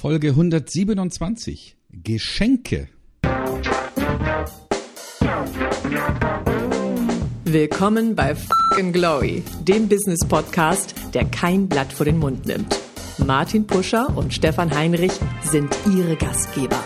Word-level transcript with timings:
Folge 0.00 0.28
127. 0.28 1.76
Geschenke. 1.92 2.88
Willkommen 7.44 8.16
bei 8.16 8.34
Fucking 8.34 8.94
Glory, 8.94 9.42
dem 9.60 9.90
Business 9.90 10.26
Podcast, 10.26 10.94
der 11.12 11.26
kein 11.26 11.68
Blatt 11.68 11.92
vor 11.92 12.06
den 12.06 12.16
Mund 12.16 12.46
nimmt. 12.46 12.80
Martin 13.26 13.66
Puscher 13.66 14.16
und 14.16 14.32
Stefan 14.32 14.74
Heinrich 14.74 15.12
sind 15.42 15.68
ihre 15.94 16.16
Gastgeber. 16.16 16.82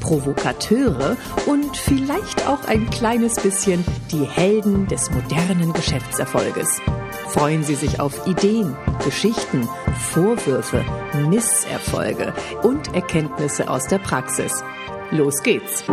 Provokateure 0.00 1.16
und 1.46 1.76
vielleicht 1.76 2.48
auch 2.48 2.64
ein 2.64 2.90
kleines 2.90 3.36
bisschen 3.36 3.84
die 4.10 4.24
Helden 4.24 4.88
des 4.88 5.08
modernen 5.12 5.72
Geschäftserfolges. 5.72 6.80
Freuen 7.28 7.64
Sie 7.64 7.74
sich 7.74 8.00
auf 8.00 8.26
Ideen, 8.26 8.76
Geschichten, 9.04 9.68
Vorwürfe, 10.10 10.84
Misserfolge 11.28 12.32
und 12.62 12.94
Erkenntnisse 12.94 13.68
aus 13.68 13.86
der 13.88 13.98
Praxis. 13.98 14.52
Los 15.10 15.42
geht's! 15.42 15.84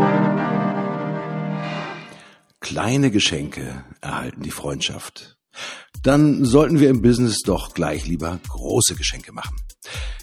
Kleine 2.59 3.11
Geschenke 3.11 3.83
erhalten 3.99 4.41
die 4.41 4.51
Freundschaft. 4.51 5.37
Dann 6.01 6.45
sollten 6.45 6.79
wir 6.79 6.89
im 6.89 7.01
Business 7.01 7.39
doch 7.45 7.73
gleich 7.73 8.05
lieber 8.05 8.39
große 8.47 8.95
Geschenke 8.95 9.31
machen. 9.31 9.57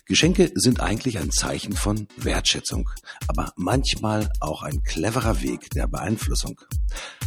Geschenke 0.06 0.50
sind 0.54 0.80
eigentlich 0.80 1.18
ein 1.18 1.30
Zeichen 1.30 1.72
von 1.72 2.08
Wertschätzung, 2.16 2.88
aber 3.28 3.52
manchmal 3.56 4.28
auch 4.40 4.62
ein 4.62 4.82
cleverer 4.82 5.42
Weg 5.42 5.70
der 5.70 5.86
Beeinflussung. 5.86 6.60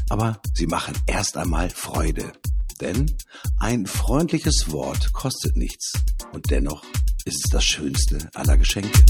Aber 0.10 0.42
sie 0.54 0.68
machen 0.68 0.94
erst 1.08 1.38
einmal 1.38 1.70
Freude. 1.70 2.34
Denn 2.82 3.12
ein 3.60 3.86
freundliches 3.86 4.72
Wort 4.72 5.14
kostet 5.14 5.56
nichts 5.58 5.94
und 6.32 6.50
dennoch 6.52 6.84
ist 7.26 7.46
es 7.46 7.52
das 7.52 7.64
schönste 7.64 8.30
aller 8.34 8.58
Geschenke. 8.58 9.06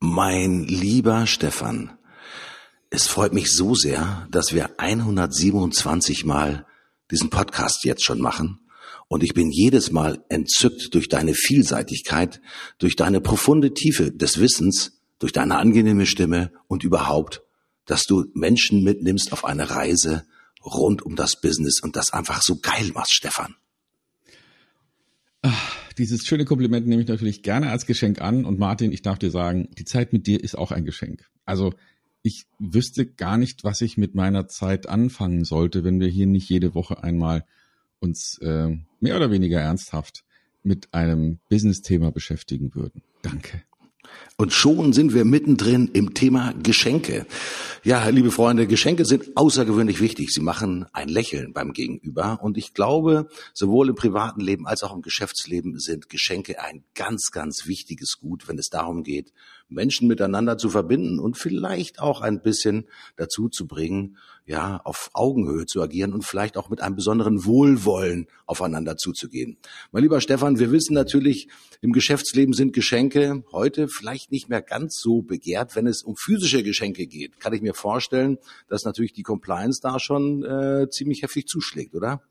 Mein 0.00 0.64
lieber 0.64 1.26
Stefan, 1.26 1.98
es 2.90 3.06
freut 3.06 3.32
mich 3.32 3.52
so 3.52 3.74
sehr, 3.74 4.26
dass 4.30 4.54
wir 4.54 4.70
127 4.78 6.24
Mal 6.24 6.66
diesen 7.10 7.30
Podcast 7.30 7.84
jetzt 7.84 8.04
schon 8.04 8.20
machen. 8.20 8.60
Und 9.08 9.22
ich 9.22 9.34
bin 9.34 9.50
jedes 9.50 9.90
Mal 9.90 10.24
entzückt 10.28 10.94
durch 10.94 11.08
deine 11.08 11.34
Vielseitigkeit, 11.34 12.40
durch 12.78 12.94
deine 12.96 13.20
profunde 13.20 13.72
Tiefe 13.72 14.12
des 14.12 14.38
Wissens, 14.38 15.00
durch 15.18 15.32
deine 15.32 15.56
angenehme 15.56 16.06
Stimme 16.06 16.52
und 16.66 16.84
überhaupt, 16.84 17.42
dass 17.86 18.04
du 18.04 18.26
Menschen 18.34 18.84
mitnimmst 18.84 19.32
auf 19.32 19.44
eine 19.44 19.70
Reise 19.70 20.26
rund 20.64 21.02
um 21.02 21.16
das 21.16 21.40
Business 21.40 21.80
und 21.82 21.96
das 21.96 22.12
einfach 22.12 22.42
so 22.42 22.56
geil 22.56 22.90
machst, 22.94 23.12
Stefan. 23.12 23.54
Ach, 25.42 25.92
dieses 25.98 26.26
schöne 26.26 26.44
Kompliment 26.44 26.86
nehme 26.86 27.02
ich 27.02 27.08
natürlich 27.08 27.42
gerne 27.42 27.70
als 27.70 27.86
Geschenk 27.86 28.20
an. 28.20 28.44
Und 28.44 28.58
Martin, 28.58 28.92
ich 28.92 29.02
darf 29.02 29.18
dir 29.18 29.30
sagen, 29.30 29.68
die 29.78 29.84
Zeit 29.84 30.12
mit 30.12 30.26
dir 30.26 30.42
ist 30.42 30.56
auch 30.56 30.72
ein 30.72 30.84
Geschenk. 30.84 31.28
Also 31.44 31.74
ich 32.22 32.46
wüsste 32.58 33.06
gar 33.06 33.38
nicht, 33.38 33.64
was 33.64 33.80
ich 33.80 33.96
mit 33.96 34.14
meiner 34.14 34.48
Zeit 34.48 34.88
anfangen 34.88 35.44
sollte, 35.44 35.84
wenn 35.84 36.00
wir 36.00 36.08
hier 36.08 36.26
nicht 36.26 36.48
jede 36.48 36.74
Woche 36.74 37.02
einmal 37.02 37.44
uns 38.00 38.38
äh, 38.38 38.76
mehr 39.00 39.16
oder 39.16 39.30
weniger 39.30 39.60
ernsthaft 39.60 40.24
mit 40.62 40.92
einem 40.92 41.38
Business-Thema 41.48 42.10
beschäftigen 42.10 42.74
würden. 42.74 43.02
Danke. 43.22 43.62
Und 44.36 44.52
schon 44.52 44.92
sind 44.92 45.14
wir 45.14 45.24
mittendrin 45.24 45.90
im 45.92 46.14
Thema 46.14 46.54
Geschenke. 46.62 47.26
Ja, 47.82 48.08
liebe 48.08 48.30
Freunde, 48.30 48.68
Geschenke 48.68 49.04
sind 49.04 49.36
außergewöhnlich 49.36 50.00
wichtig. 50.00 50.30
Sie 50.30 50.40
machen 50.40 50.86
ein 50.92 51.08
Lächeln 51.08 51.52
beim 51.52 51.72
Gegenüber. 51.72 52.38
Und 52.40 52.56
ich 52.56 52.72
glaube, 52.72 53.28
sowohl 53.52 53.88
im 53.88 53.94
privaten 53.96 54.40
Leben 54.40 54.66
als 54.66 54.84
auch 54.84 54.94
im 54.94 55.02
Geschäftsleben 55.02 55.80
sind 55.80 56.08
Geschenke 56.08 56.62
ein 56.62 56.84
ganz, 56.94 57.30
ganz 57.32 57.66
wichtiges 57.66 58.18
Gut, 58.20 58.46
wenn 58.46 58.58
es 58.58 58.68
darum 58.68 59.02
geht, 59.02 59.32
Menschen 59.68 60.08
miteinander 60.08 60.58
zu 60.58 60.70
verbinden 60.70 61.18
und 61.18 61.36
vielleicht 61.36 62.00
auch 62.00 62.20
ein 62.20 62.42
bisschen 62.42 62.86
dazu 63.16 63.48
zu 63.48 63.66
bringen, 63.66 64.16
ja, 64.46 64.80
auf 64.84 65.10
Augenhöhe 65.12 65.66
zu 65.66 65.82
agieren 65.82 66.14
und 66.14 66.24
vielleicht 66.24 66.56
auch 66.56 66.70
mit 66.70 66.80
einem 66.80 66.96
besonderen 66.96 67.44
Wohlwollen 67.44 68.26
aufeinander 68.46 68.96
zuzugehen. 68.96 69.58
Mein 69.92 70.02
lieber 70.02 70.20
Stefan, 70.20 70.58
wir 70.58 70.72
wissen 70.72 70.94
natürlich, 70.94 71.48
im 71.82 71.92
Geschäftsleben 71.92 72.54
sind 72.54 72.72
Geschenke 72.72 73.44
heute 73.52 73.88
vielleicht 73.88 74.32
nicht 74.32 74.48
mehr 74.48 74.62
ganz 74.62 74.98
so 74.98 75.20
begehrt, 75.22 75.76
wenn 75.76 75.86
es 75.86 76.02
um 76.02 76.16
physische 76.16 76.62
Geschenke 76.62 77.06
geht. 77.06 77.38
Kann 77.40 77.52
ich 77.52 77.60
mir 77.60 77.74
vorstellen, 77.74 78.38
dass 78.68 78.84
natürlich 78.84 79.12
die 79.12 79.22
Compliance 79.22 79.80
da 79.82 80.00
schon 80.00 80.42
äh, 80.44 80.88
ziemlich 80.90 81.22
heftig 81.22 81.46
zuschlägt, 81.46 81.94
oder? 81.94 82.22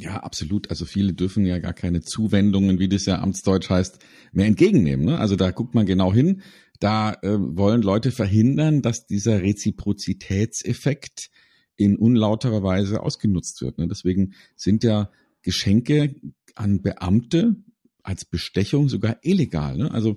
Ja, 0.00 0.16
absolut. 0.22 0.70
Also 0.70 0.86
viele 0.86 1.12
dürfen 1.12 1.44
ja 1.44 1.58
gar 1.58 1.74
keine 1.74 2.00
Zuwendungen, 2.00 2.78
wie 2.78 2.88
das 2.88 3.04
ja 3.04 3.20
amtsdeutsch 3.20 3.68
heißt, 3.68 3.98
mehr 4.32 4.46
entgegennehmen. 4.46 5.04
Ne? 5.04 5.18
Also 5.18 5.36
da 5.36 5.50
guckt 5.50 5.74
man 5.74 5.84
genau 5.84 6.10
hin. 6.10 6.40
Da 6.78 7.12
äh, 7.20 7.36
wollen 7.38 7.82
Leute 7.82 8.10
verhindern, 8.10 8.80
dass 8.80 9.06
dieser 9.06 9.42
Reziprozitätseffekt 9.42 11.30
in 11.76 11.96
unlauterer 11.96 12.62
Weise 12.62 13.02
ausgenutzt 13.02 13.60
wird. 13.60 13.76
Ne? 13.76 13.88
Deswegen 13.88 14.32
sind 14.56 14.84
ja 14.84 15.10
Geschenke 15.42 16.14
an 16.54 16.80
Beamte 16.80 17.56
als 18.02 18.24
Bestechung 18.24 18.88
sogar 18.88 19.18
illegal. 19.20 19.76
Ne? 19.76 19.90
Also 19.90 20.16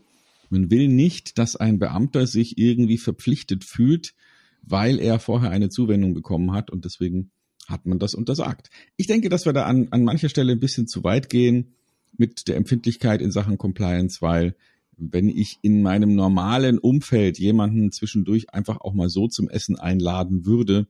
man 0.49 0.71
will 0.71 0.87
nicht, 0.87 1.37
dass 1.37 1.57
ein 1.57 1.77
Beamter 1.77 2.25
sich 2.25 2.57
irgendwie 2.57 2.97
verpflichtet 2.97 3.65
fühlt, 3.65 4.13
weil 4.61 4.97
er 4.99 5.19
vorher 5.19 5.49
eine 5.49 5.67
Zuwendung 5.67 6.13
bekommen 6.13 6.53
hat 6.53 6.71
und 6.71 6.85
deswegen 6.85 7.31
hat 7.67 7.85
man 7.85 7.99
das 7.99 8.13
untersagt. 8.13 8.69
Ich 8.97 9.07
denke, 9.07 9.29
dass 9.29 9.45
wir 9.45 9.53
da 9.53 9.65
an, 9.65 9.87
an 9.91 10.03
mancher 10.03 10.29
Stelle 10.29 10.53
ein 10.53 10.59
bisschen 10.59 10.87
zu 10.87 11.03
weit 11.03 11.29
gehen 11.29 11.73
mit 12.17 12.47
der 12.47 12.57
Empfindlichkeit 12.57 13.21
in 13.21 13.31
Sachen 13.31 13.57
Compliance, 13.57 14.21
weil 14.21 14.55
wenn 14.97 15.29
ich 15.29 15.59
in 15.61 15.81
meinem 15.81 16.15
normalen 16.15 16.77
Umfeld 16.77 17.39
jemanden 17.39 17.91
zwischendurch 17.91 18.53
einfach 18.53 18.79
auch 18.81 18.93
mal 18.93 19.09
so 19.09 19.27
zum 19.27 19.49
Essen 19.49 19.77
einladen 19.77 20.45
würde, 20.45 20.87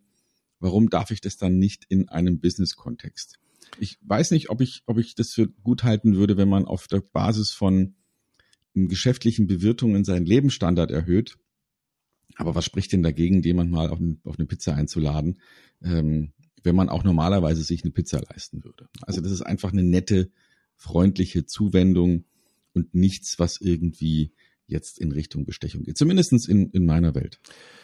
warum 0.59 0.89
darf 0.89 1.11
ich 1.11 1.21
das 1.21 1.37
dann 1.37 1.57
nicht 1.57 1.85
in 1.89 2.09
einem 2.09 2.39
Business-Kontext? 2.39 3.39
Ich 3.79 3.97
weiß 4.01 4.31
nicht, 4.31 4.49
ob 4.49 4.61
ich, 4.61 4.83
ob 4.85 4.97
ich 4.97 5.15
das 5.15 5.33
für 5.33 5.47
gut 5.47 5.83
halten 5.83 6.15
würde, 6.15 6.37
wenn 6.37 6.49
man 6.49 6.65
auf 6.65 6.87
der 6.87 7.01
Basis 7.01 7.51
von 7.51 7.95
geschäftlichen 8.73 9.47
Bewirtungen 9.47 10.03
seinen 10.03 10.25
Lebensstandard 10.25 10.91
erhöht. 10.91 11.37
Aber 12.35 12.55
was 12.55 12.65
spricht 12.65 12.91
denn 12.91 13.03
dagegen, 13.03 13.43
jemand 13.43 13.71
mal 13.71 13.89
auf, 13.89 13.99
ein, 13.99 14.19
auf 14.23 14.37
eine 14.37 14.47
Pizza 14.47 14.75
einzuladen? 14.75 15.39
Ähm, 15.83 16.33
wenn 16.63 16.75
man 16.75 16.89
auch 16.89 17.03
normalerweise 17.03 17.63
sich 17.63 17.83
eine 17.83 17.91
Pizza 17.91 18.21
leisten 18.21 18.63
würde. 18.63 18.87
Also 19.01 19.21
das 19.21 19.31
ist 19.31 19.41
einfach 19.41 19.71
eine 19.71 19.83
nette, 19.83 20.31
freundliche 20.75 21.45
Zuwendung 21.45 22.25
und 22.73 22.93
nichts, 22.95 23.35
was 23.37 23.61
irgendwie 23.61 24.33
jetzt 24.65 24.99
in 24.99 25.11
Richtung 25.11 25.45
Bestechung 25.45 25.83
geht. 25.83 25.97
Zumindestens 25.97 26.47
in, 26.47 26.69
in 26.71 26.85
meiner 26.85 27.15
Welt. 27.15 27.39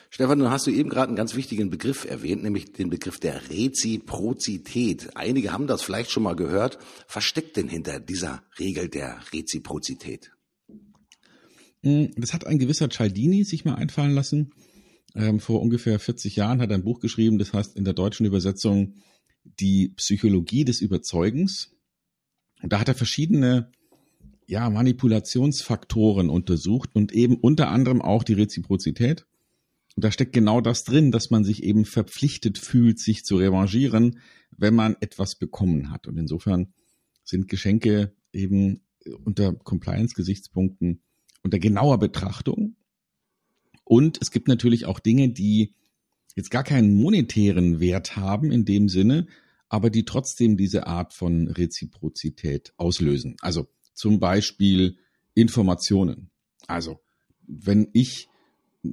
Stefan, 0.10 0.40
du 0.40 0.50
hast 0.50 0.66
du 0.66 0.72
eben 0.72 0.90
gerade 0.90 1.10
einen 1.10 1.16
ganz 1.16 1.36
wichtigen 1.36 1.70
Begriff 1.70 2.06
erwähnt, 2.06 2.42
nämlich 2.42 2.74
den 2.74 2.90
Begriff 2.90 3.20
der 3.20 3.50
Reziprozität. 3.50 5.16
Einige 5.16 5.52
haben 5.52 5.68
das 5.68 5.84
vielleicht 5.84 6.10
schon 6.10 6.24
mal 6.24 6.36
gehört. 6.36 6.80
Was 7.14 7.24
steckt 7.24 7.58
denn 7.58 7.68
hinter 7.68 8.00
dieser 8.00 8.42
Regel 8.58 8.90
der 8.90 9.20
Reziprozität? 9.32 10.32
Hm, 11.84 12.12
das 12.18 12.34
hat 12.34 12.48
ein 12.48 12.58
gewisser 12.60 12.90
Cialdini 12.90 13.44
sich 13.44 13.66
mal 13.66 13.76
einfallen 13.76 14.12
lassen 14.12 14.52
ähm, 15.16 15.40
vor 15.40 15.62
ungefähr 15.62 16.00
40 16.00 16.36
Jahren 16.36 16.62
hat 16.62 16.70
er 16.70 16.78
ein 16.78 16.84
Buch 16.84 17.00
geschrieben, 17.00 17.40
das 17.40 17.54
heißt 17.54 17.76
in 17.76 17.84
der 17.84 17.94
deutschen 17.94 18.26
Übersetzung 18.26 18.96
Die 19.44 19.90
Psychologie 19.90 20.66
des 20.66 20.82
Überzeugens. 20.82 21.72
Und 22.62 22.74
da 22.74 22.80
hat 22.80 22.88
er 22.88 22.96
verschiedene 22.96 23.72
ja, 24.48 24.70
Manipulationsfaktoren 24.70 26.30
untersucht 26.30 26.96
und 26.96 27.12
eben 27.12 27.38
unter 27.38 27.70
anderem 27.70 28.02
auch 28.02 28.24
die 28.24 28.34
Reziprozität. 28.34 29.26
Und 29.96 30.06
da 30.06 30.12
steckt 30.12 30.34
genau 30.34 30.62
das 30.62 30.84
drin, 30.84 31.12
dass 31.12 31.30
man 31.30 31.44
sich 31.44 31.64
eben 31.64 31.86
verpflichtet 31.86 32.58
fühlt, 32.58 33.00
sich 33.00 33.26
zu 33.26 33.38
revanchieren, 33.38 34.20
wenn 34.56 34.74
man 34.74 34.96
etwas 35.02 35.36
bekommen 35.36 35.92
hat. 35.92 36.08
Und 36.08 36.18
insofern 36.18 36.74
sind 37.24 37.48
Geschenke 37.48 38.16
eben 38.34 38.82
unter 39.24 39.54
Compliance-Gesichtspunkten 39.54 41.02
unter 41.44 41.60
genauer 41.60 42.00
Betrachtung 42.00 42.76
und 43.90 44.20
es 44.22 44.30
gibt 44.30 44.48
natürlich 44.48 44.86
auch 44.86 45.00
Dinge, 45.00 45.30
die 45.30 45.74
jetzt 46.36 46.52
gar 46.52 46.64
keinen 46.64 46.94
monetären 46.94 47.80
Wert 47.80 48.16
haben 48.16 48.52
in 48.52 48.64
dem 48.64 48.88
Sinne, 48.88 49.26
aber 49.68 49.90
die 49.90 50.06
trotzdem 50.06 50.58
diese 50.58 50.86
Art 50.86 51.12
von 51.12 51.48
Reziprozität 51.48 52.72
auslösen. 52.78 53.36
Also 53.42 53.68
zum 53.96 54.20
Beispiel 54.20 54.98
Informationen. 55.34 56.30
Also 56.68 57.00
wenn 57.48 57.90
ich 57.94 58.30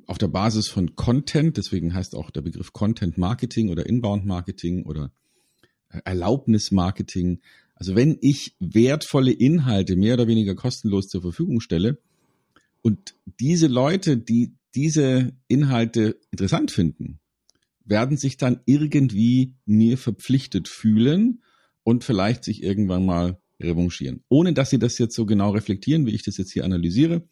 auf 0.06 0.16
der 0.16 0.28
Basis 0.28 0.70
von 0.70 0.96
Content, 0.96 1.58
deswegen 1.58 1.92
heißt 1.92 2.16
auch 2.16 2.30
der 2.30 2.40
Begriff 2.40 2.72
Content 2.72 3.18
Marketing 3.18 3.68
oder 3.68 3.84
Inbound 3.84 4.24
Marketing 4.24 4.86
oder 4.86 5.12
äh, 5.90 6.00
Erlaubnis 6.06 6.70
Marketing, 6.70 7.42
also 7.74 7.96
wenn 7.96 8.16
ich 8.22 8.56
wertvolle 8.60 9.32
Inhalte 9.32 9.94
mehr 9.94 10.14
oder 10.14 10.26
weniger 10.26 10.54
kostenlos 10.54 11.08
zur 11.08 11.20
Verfügung 11.20 11.60
stelle 11.60 11.98
und 12.80 13.14
diese 13.40 13.66
Leute, 13.66 14.16
die 14.16 14.54
diese 14.76 15.32
Inhalte 15.48 16.20
interessant 16.30 16.70
finden, 16.70 17.18
werden 17.84 18.16
sich 18.16 18.36
dann 18.36 18.60
irgendwie 18.66 19.54
mir 19.64 19.96
verpflichtet 19.96 20.68
fühlen 20.68 21.42
und 21.82 22.04
vielleicht 22.04 22.44
sich 22.44 22.62
irgendwann 22.62 23.06
mal 23.06 23.38
revanchieren. 23.60 24.22
Ohne 24.28 24.52
dass 24.52 24.70
sie 24.70 24.78
das 24.78 24.98
jetzt 24.98 25.14
so 25.14 25.24
genau 25.24 25.50
reflektieren, 25.50 26.04
wie 26.04 26.14
ich 26.14 26.22
das 26.22 26.36
jetzt 26.36 26.52
hier 26.52 26.64
analysiere. 26.64 27.22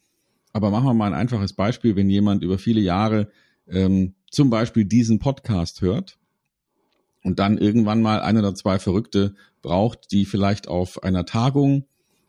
Aber 0.53 0.71
machen 0.71 0.85
wir 0.85 0.93
mal 0.93 1.07
ein 1.07 1.19
einfaches 1.19 1.53
Beispiel, 1.53 1.95
wenn 1.95 2.09
jemand 2.09 2.43
über 2.43 2.57
viele 2.57 2.81
Jahre 2.81 3.29
ähm, 3.67 4.15
zum 4.31 4.49
Beispiel 4.49 4.85
diesen 4.85 5.19
Podcast 5.19 5.81
hört 5.81 6.17
und 7.23 7.39
dann 7.39 7.57
irgendwann 7.57 8.01
mal 8.01 8.21
ein 8.21 8.37
oder 8.37 8.55
zwei 8.55 8.79
Verrückte 8.79 9.35
braucht, 9.61 10.11
die 10.11 10.25
vielleicht 10.25 10.67
auf 10.67 11.03
einer 11.03 11.25
Tagung 11.25 11.85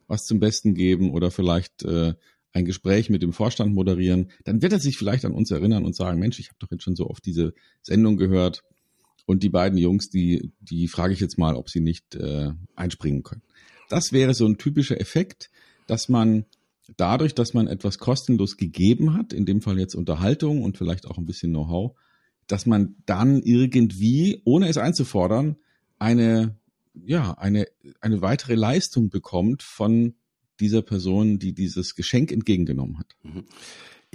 was 0.09 0.27
zum 0.27 0.41
Besten 0.41 0.75
geben 0.75 1.11
oder 1.11 1.31
vielleicht 1.31 1.83
äh, 1.85 2.15
ein 2.57 2.65
Gespräch 2.65 3.11
mit 3.11 3.23
dem 3.23 3.35
Vorstand 3.35 3.75
moderieren, 3.75 4.31
dann 4.45 4.63
wird 4.63 4.73
er 4.73 4.81
sich 4.81 4.97
vielleicht 4.97 5.27
an 5.27 5.33
uns 5.33 5.51
erinnern 5.51 5.85
und 5.85 5.95
sagen, 5.95 6.19
Mensch, 6.19 6.39
ich 6.39 6.49
habe 6.49 6.57
doch 6.59 6.71
jetzt 6.71 6.85
schon 6.85 6.97
so 6.97 7.07
oft 7.09 7.25
diese 7.25 7.53
Sendung 7.83 8.17
gehört 8.17 8.65
und 9.27 9.43
die 9.43 9.51
beiden 9.51 9.79
Jungs, 9.79 10.09
die, 10.09 10.53
die 10.61 10.89
frage 10.89 11.13
ich 11.13 11.21
jetzt 11.21 11.39
mal, 11.39 11.55
ob 11.55 11.69
sie 11.69 11.81
nicht 11.81 12.15
äh, 12.15 12.53
einspringen 12.75 13.23
können. 13.23 13.43
Das 13.91 14.11
wäre 14.11 14.33
so 14.33 14.47
ein 14.47 14.57
typischer 14.57 14.99
Effekt, 14.99 15.51
dass 15.87 16.09
man 16.09 16.47
dadurch, 16.97 17.35
dass 17.35 17.53
man 17.53 17.69
etwas 17.69 17.99
kostenlos 17.99 18.57
gegeben 18.57 19.13
hat, 19.13 19.35
in 19.35 19.45
dem 19.45 19.61
Fall 19.61 19.79
jetzt 19.79 19.95
Unterhaltung 19.95 20.63
und 20.63 20.79
vielleicht 20.79 21.07
auch 21.07 21.19
ein 21.19 21.27
bisschen 21.27 21.51
Know-how, 21.51 21.95
dass 22.47 22.65
man 22.65 22.97
dann 23.05 23.43
irgendwie, 23.43 24.41
ohne 24.45 24.69
es 24.69 24.79
einzufordern, 24.79 25.57
eine, 25.99 26.57
ja, 26.95 27.33
eine, 27.33 27.67
eine 28.01 28.23
weitere 28.23 28.55
Leistung 28.55 29.11
bekommt 29.11 29.63
von 29.63 30.15
dieser 30.61 30.83
Person, 30.83 31.39
die 31.39 31.53
dieses 31.53 31.95
Geschenk 31.95 32.33
entgegengenommen 32.33 32.99
hat. 32.99 33.15
Mhm. 33.23 33.45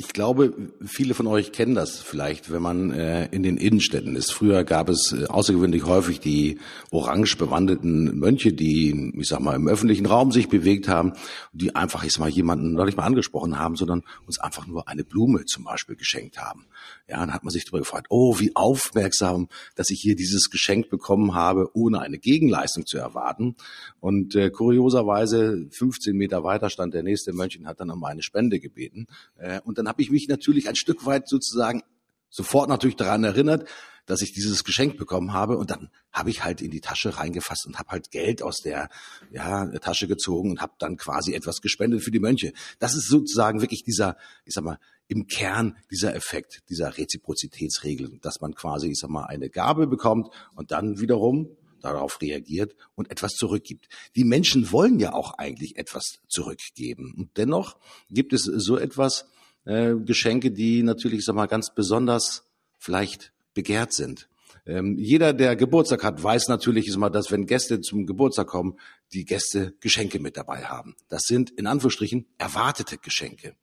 Ich 0.04 0.14
glaube, 0.14 0.54
viele 0.84 1.14
von 1.14 1.28
euch 1.28 1.52
kennen 1.52 1.76
das 1.76 2.00
vielleicht, 2.00 2.52
wenn 2.52 2.64
man 2.64 2.90
äh, 2.90 3.28
in 3.28 3.44
den 3.44 3.58
Innenstädten 3.58 4.16
ist. 4.16 4.34
Früher 4.34 4.64
gab 4.64 4.90
es 4.90 5.14
äh, 5.14 5.28
außergewöhnlich 5.28 5.86
häufig 5.86 6.20
die 6.20 6.58
orange 6.90 7.38
bewandeten 7.38 8.18
Mönche, 8.18 8.52
die, 8.52 9.14
ich 9.16 9.28
sag 9.28 9.42
mal, 9.42 9.56
im 9.56 9.68
öffentlichen 9.68 10.08
Raum 10.08 10.32
sich 10.32 10.50
bewegt 10.50 10.88
haben, 10.88 11.14
die 11.54 11.76
einfach, 11.76 12.04
ich 12.04 12.14
sag 12.14 12.22
mal, 12.22 12.30
jemanden 12.30 12.74
noch 12.74 12.86
nicht 12.86 12.98
mal 12.98 13.06
angesprochen 13.06 13.60
haben, 13.60 13.76
sondern 13.76 14.02
uns 14.26 14.40
einfach 14.40 14.66
nur 14.66 14.88
eine 14.88 15.04
Blume 15.04 15.46
zum 15.46 15.66
Beispiel 15.66 15.96
geschenkt 15.96 16.40
haben. 16.40 16.66
Ja, 17.08 17.20
dann 17.20 17.32
hat 17.32 17.44
man 17.44 17.52
sich 17.52 17.66
darüber 17.66 17.80
gefragt, 17.80 18.08
oh, 18.10 18.40
wie 18.40 18.56
aufmerksam, 18.56 19.50
dass 19.76 19.92
ich 19.92 20.02
hier 20.02 20.16
dieses 20.16 20.50
Geschenk 20.50 20.90
bekommen 20.90 21.36
habe, 21.36 21.70
ohne 21.76 22.00
eine 22.00 22.18
Gegenleistung 22.18 22.88
zu 22.88 22.98
erwarten. 22.98 23.56
Und 24.00 24.34
äh, 24.34 24.50
kurioserweise 24.50 25.68
15 25.70 26.18
Meter 26.18 26.44
weiter 26.44 26.72
stand 26.72 26.96
der 26.96 27.04
nächste 27.04 27.34
Mönch 27.34 27.60
und 27.60 27.68
hat 27.68 27.80
dann 27.80 27.92
um 27.92 28.04
eine 28.04 28.24
Spende 28.24 28.60
gebeten. 28.60 29.06
Äh, 29.38 29.62
und 29.64 29.78
dann 29.78 29.91
habe 29.92 30.02
ich 30.02 30.10
mich 30.10 30.30
natürlich 30.30 30.70
ein 30.70 30.78
Stück 30.78 31.06
weit 31.06 31.28
sozusagen 31.28 31.84
sofort 32.30 32.70
natürlich 32.70 32.96
daran 32.96 33.26
erinnert, 33.26 33.68
dass 34.06 34.22
ich 34.22 34.32
dieses 34.32 34.64
Geschenk 34.64 34.96
bekommen 34.96 35.34
habe 35.34 35.58
und 35.58 35.70
dann 35.70 35.90
habe 36.14 36.30
ich 36.30 36.46
halt 36.46 36.62
in 36.62 36.72
die 36.72 36.80
Tasche 36.80 37.18
reingefasst 37.18 37.66
und 37.66 37.78
habe 37.78 37.90
halt 37.90 38.10
Geld 38.10 38.42
aus 38.42 38.62
der 38.62 38.88
ja, 39.32 39.66
Tasche 39.80 40.08
gezogen 40.08 40.50
und 40.52 40.62
habe 40.62 40.72
dann 40.80 40.96
quasi 40.96 41.34
etwas 41.34 41.60
gespendet 41.60 42.04
für 42.04 42.12
die 42.12 42.22
Mönche. 42.22 42.54
Das 42.80 42.96
ist 42.96 43.10
sozusagen 43.10 43.60
wirklich 43.60 43.84
dieser, 43.84 44.16
ich 44.46 44.54
sag 44.54 44.64
mal, 44.64 44.80
im 45.10 45.28
Kern 45.28 45.76
dieser 45.92 46.16
Effekt, 46.16 46.62
dieser 46.70 46.98
Reziprozitätsregel, 46.98 48.18
dass 48.22 48.40
man 48.40 48.56
quasi, 48.56 48.92
ich 48.92 48.98
sag 48.98 49.10
mal, 49.10 49.26
eine 49.26 49.50
Gabe 49.50 49.88
bekommt 49.88 50.30
und 50.56 50.72
dann 50.72 51.02
wiederum 51.02 51.50
darauf 51.82 52.22
reagiert 52.22 52.78
und 52.96 53.12
etwas 53.12 53.34
zurückgibt. 53.34 53.90
Die 54.16 54.24
Menschen 54.24 54.72
wollen 54.72 55.02
ja 55.02 55.12
auch 55.12 55.34
eigentlich 55.34 55.76
etwas 55.76 56.20
zurückgeben. 56.30 57.14
Und 57.18 57.36
dennoch 57.36 57.76
gibt 58.10 58.32
es 58.32 58.44
so 58.44 58.78
etwas, 58.78 59.26
äh, 59.66 59.94
Geschenke, 59.96 60.52
die 60.52 60.84
natürlich, 60.84 61.26
sag 61.26 61.36
mal, 61.36 61.48
ganz 61.48 61.74
besonders 61.74 62.44
vielleicht 62.80 63.32
begehrt 63.54 63.94
sind. 63.94 64.28
Ähm, 64.66 64.98
jeder, 65.00 65.34
der 65.34 65.56
Geburtstag 65.56 66.04
hat, 66.04 66.22
weiß 66.22 66.48
natürlich, 66.48 66.88
ist 66.88 66.98
mal, 66.98 67.10
dass 67.10 67.32
wenn 67.32 67.48
Gäste 67.48 67.82
zum 67.82 68.06
Geburtstag 68.06 68.48
kommen, 68.48 68.78
die 69.12 69.26
Gäste 69.26 69.74
Geschenke 69.80 70.20
mit 70.20 70.38
dabei 70.38 70.66
haben. 70.66 70.96
Das 71.10 71.24
sind 71.24 71.50
in 71.52 71.66
Anführungsstrichen 71.66 72.28
erwartete 72.38 72.98
Geschenke. 72.98 73.56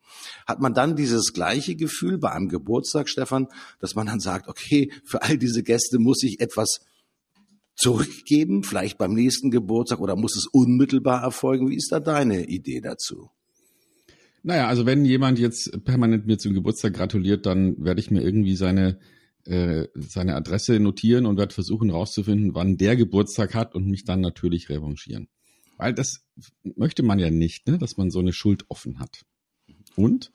Hat 0.46 0.60
man 0.60 0.74
dann 0.74 0.96
dieses 0.96 1.32
gleiche 1.32 1.76
Gefühl 1.76 2.18
bei 2.18 2.32
einem 2.32 2.48
Geburtstag, 2.48 3.08
Stefan, 3.08 3.46
dass 3.78 3.94
man 3.94 4.08
dann 4.08 4.18
sagt, 4.20 4.48
okay, 4.48 4.92
für 5.04 5.22
all 5.22 5.38
diese 5.38 5.62
Gäste 5.62 5.98
muss 5.98 6.22
ich 6.24 6.40
etwas 6.40 6.80
zurückgeben, 7.76 8.64
vielleicht 8.64 8.98
beim 8.98 9.14
nächsten 9.14 9.52
Geburtstag 9.52 10.00
oder 10.00 10.16
muss 10.16 10.36
es 10.36 10.46
unmittelbar 10.46 11.22
erfolgen? 11.22 11.70
Wie 11.70 11.76
ist 11.76 11.92
da 11.92 12.00
deine 12.00 12.46
Idee 12.46 12.80
dazu? 12.80 13.30
Naja, 14.48 14.66
also 14.66 14.86
wenn 14.86 15.04
jemand 15.04 15.38
jetzt 15.38 15.84
permanent 15.84 16.26
mir 16.26 16.38
zum 16.38 16.54
Geburtstag 16.54 16.94
gratuliert, 16.94 17.44
dann 17.44 17.84
werde 17.84 18.00
ich 18.00 18.10
mir 18.10 18.22
irgendwie 18.22 18.56
seine, 18.56 18.98
äh, 19.44 19.88
seine 19.94 20.36
Adresse 20.36 20.80
notieren 20.80 21.26
und 21.26 21.36
werde 21.36 21.52
versuchen 21.52 21.90
rauszufinden, 21.90 22.54
wann 22.54 22.78
der 22.78 22.96
Geburtstag 22.96 23.54
hat 23.54 23.74
und 23.74 23.86
mich 23.86 24.06
dann 24.06 24.22
natürlich 24.22 24.70
revanchieren. 24.70 25.28
Weil 25.76 25.92
das 25.92 26.24
möchte 26.62 27.02
man 27.02 27.18
ja 27.18 27.28
nicht, 27.28 27.68
ne, 27.68 27.76
dass 27.76 27.98
man 27.98 28.10
so 28.10 28.20
eine 28.20 28.32
Schuld 28.32 28.64
offen 28.70 29.00
hat. 29.00 29.26
Und 29.96 30.32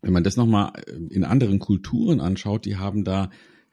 wenn 0.00 0.12
man 0.12 0.22
das 0.22 0.36
nochmal 0.36 0.70
in 1.10 1.24
anderen 1.24 1.58
Kulturen 1.58 2.20
anschaut, 2.20 2.66
die 2.66 2.76
haben 2.76 3.02
da 3.02 3.30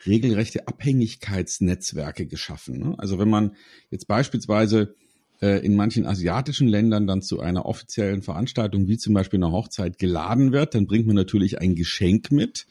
regelrechte 0.07 0.67
Abhängigkeitsnetzwerke 0.67 2.25
geschaffen. 2.25 2.79
Ne? 2.79 2.95
Also 2.97 3.19
wenn 3.19 3.29
man 3.29 3.55
jetzt 3.91 4.07
beispielsweise 4.07 4.81
äh, 4.81 5.08
in 5.39 5.75
manchen 5.75 6.05
asiatischen 6.05 6.67
Ländern 6.67 7.07
dann 7.07 7.21
zu 7.21 7.39
einer 7.39 7.65
offiziellen 7.65 8.21
Veranstaltung, 8.21 8.87
wie 8.87 8.97
zum 8.97 9.13
Beispiel 9.13 9.39
einer 9.39 9.51
Hochzeit, 9.51 9.97
geladen 9.97 10.51
wird, 10.51 10.75
dann 10.75 10.85
bringt 10.85 11.07
man 11.07 11.15
natürlich 11.15 11.61
ein 11.61 11.75
Geschenk 11.75 12.31
mit, 12.31 12.67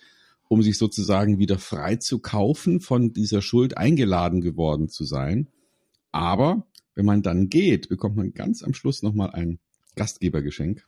um 0.49 0.63
sich 0.63 0.77
sozusagen 0.77 1.39
wieder 1.39 1.59
frei 1.59 1.97
zu 1.97 2.19
kaufen, 2.19 2.81
von 2.81 3.13
dieser 3.13 3.41
Schuld 3.41 3.79
eingeladen 3.79 4.43
geworden 4.43 4.89
zu 4.89 5.05
sein. 5.05 5.49
Aber 6.13 6.67
wenn 6.95 7.07
man 7.07 7.23
dann 7.23 7.49
geht, 7.49 7.89
bekommt 7.89 8.17
man 8.17 8.33
ganz 8.35 8.63
am 8.63 8.75
Schluss 8.75 9.03
nochmal 9.03 9.31
ein 9.31 9.59
Gastgebergeschenk 9.95 10.85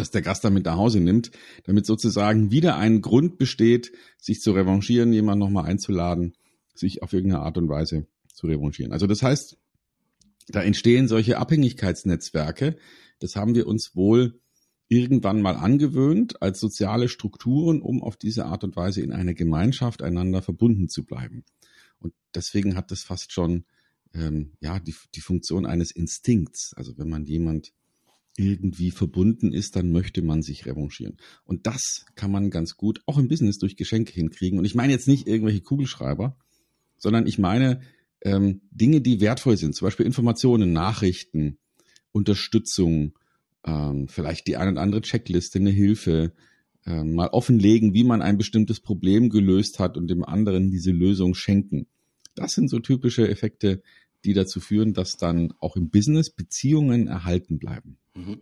dass 0.00 0.10
der 0.10 0.22
Gast 0.22 0.44
damit 0.44 0.64
nach 0.64 0.76
Hause 0.76 0.98
nimmt, 0.98 1.30
damit 1.64 1.84
sozusagen 1.84 2.50
wieder 2.50 2.76
ein 2.76 3.02
Grund 3.02 3.36
besteht, 3.38 3.92
sich 4.16 4.40
zu 4.40 4.52
revanchieren, 4.52 5.12
jemanden 5.12 5.40
nochmal 5.40 5.66
einzuladen, 5.66 6.34
sich 6.74 7.02
auf 7.02 7.12
irgendeine 7.12 7.42
Art 7.42 7.58
und 7.58 7.68
Weise 7.68 8.06
zu 8.32 8.46
revanchieren. 8.46 8.92
Also 8.92 9.06
das 9.06 9.22
heißt, 9.22 9.58
da 10.52 10.62
entstehen 10.62 11.08
solche 11.08 11.38
Abhängigkeitsnetzwerke. 11.38 12.76
Das 13.18 13.36
haben 13.36 13.54
wir 13.54 13.66
uns 13.66 13.94
wohl 13.94 14.40
irgendwann 14.88 15.40
mal 15.40 15.56
angewöhnt 15.56 16.42
als 16.42 16.58
soziale 16.58 17.08
Strukturen, 17.08 17.80
um 17.80 18.02
auf 18.02 18.16
diese 18.16 18.46
Art 18.46 18.64
und 18.64 18.76
Weise 18.76 19.02
in 19.02 19.12
einer 19.12 19.34
Gemeinschaft 19.34 20.02
einander 20.02 20.42
verbunden 20.42 20.88
zu 20.88 21.04
bleiben. 21.04 21.44
Und 22.00 22.12
deswegen 22.34 22.76
hat 22.76 22.90
das 22.90 23.02
fast 23.02 23.32
schon 23.32 23.64
ähm, 24.14 24.52
ja 24.60 24.80
die, 24.80 24.94
die 25.14 25.20
Funktion 25.20 25.64
eines 25.64 25.92
Instinkts. 25.92 26.74
Also 26.76 26.98
wenn 26.98 27.08
man 27.08 27.24
jemand 27.24 27.72
irgendwie 28.36 28.90
verbunden 28.90 29.52
ist, 29.52 29.76
dann 29.76 29.92
möchte 29.92 30.22
man 30.22 30.42
sich 30.42 30.66
revanchieren. 30.66 31.18
Und 31.44 31.66
das 31.66 32.06
kann 32.14 32.32
man 32.32 32.50
ganz 32.50 32.76
gut 32.76 33.00
auch 33.06 33.18
im 33.18 33.28
Business 33.28 33.58
durch 33.58 33.76
Geschenke 33.76 34.12
hinkriegen. 34.12 34.58
Und 34.58 34.64
ich 34.64 34.74
meine 34.74 34.92
jetzt 34.92 35.08
nicht 35.08 35.26
irgendwelche 35.26 35.60
Kugelschreiber, 35.60 36.36
sondern 36.96 37.26
ich 37.26 37.38
meine 37.38 37.80
ähm, 38.22 38.60
Dinge, 38.70 39.00
die 39.00 39.20
wertvoll 39.20 39.56
sind, 39.56 39.74
zum 39.74 39.86
Beispiel 39.86 40.06
Informationen, 40.06 40.72
Nachrichten, 40.72 41.58
Unterstützung, 42.12 43.14
ähm, 43.64 44.08
vielleicht 44.08 44.46
die 44.46 44.56
eine 44.56 44.72
oder 44.72 44.82
andere 44.82 45.02
Checkliste, 45.02 45.58
eine 45.58 45.70
Hilfe, 45.70 46.32
ähm, 46.86 47.14
mal 47.14 47.28
offenlegen, 47.28 47.94
wie 47.94 48.04
man 48.04 48.22
ein 48.22 48.38
bestimmtes 48.38 48.80
Problem 48.80 49.28
gelöst 49.28 49.78
hat 49.78 49.96
und 49.96 50.08
dem 50.08 50.24
anderen 50.24 50.70
diese 50.70 50.92
Lösung 50.92 51.34
schenken. 51.34 51.86
Das 52.34 52.52
sind 52.52 52.68
so 52.68 52.78
typische 52.78 53.28
Effekte, 53.28 53.82
die 54.24 54.34
dazu 54.34 54.60
führen, 54.60 54.92
dass 54.92 55.16
dann 55.16 55.52
auch 55.60 55.76
im 55.76 55.90
Business 55.90 56.30
Beziehungen 56.30 57.06
erhalten 57.06 57.58
bleiben. 57.58 57.96
Mhm. 58.14 58.40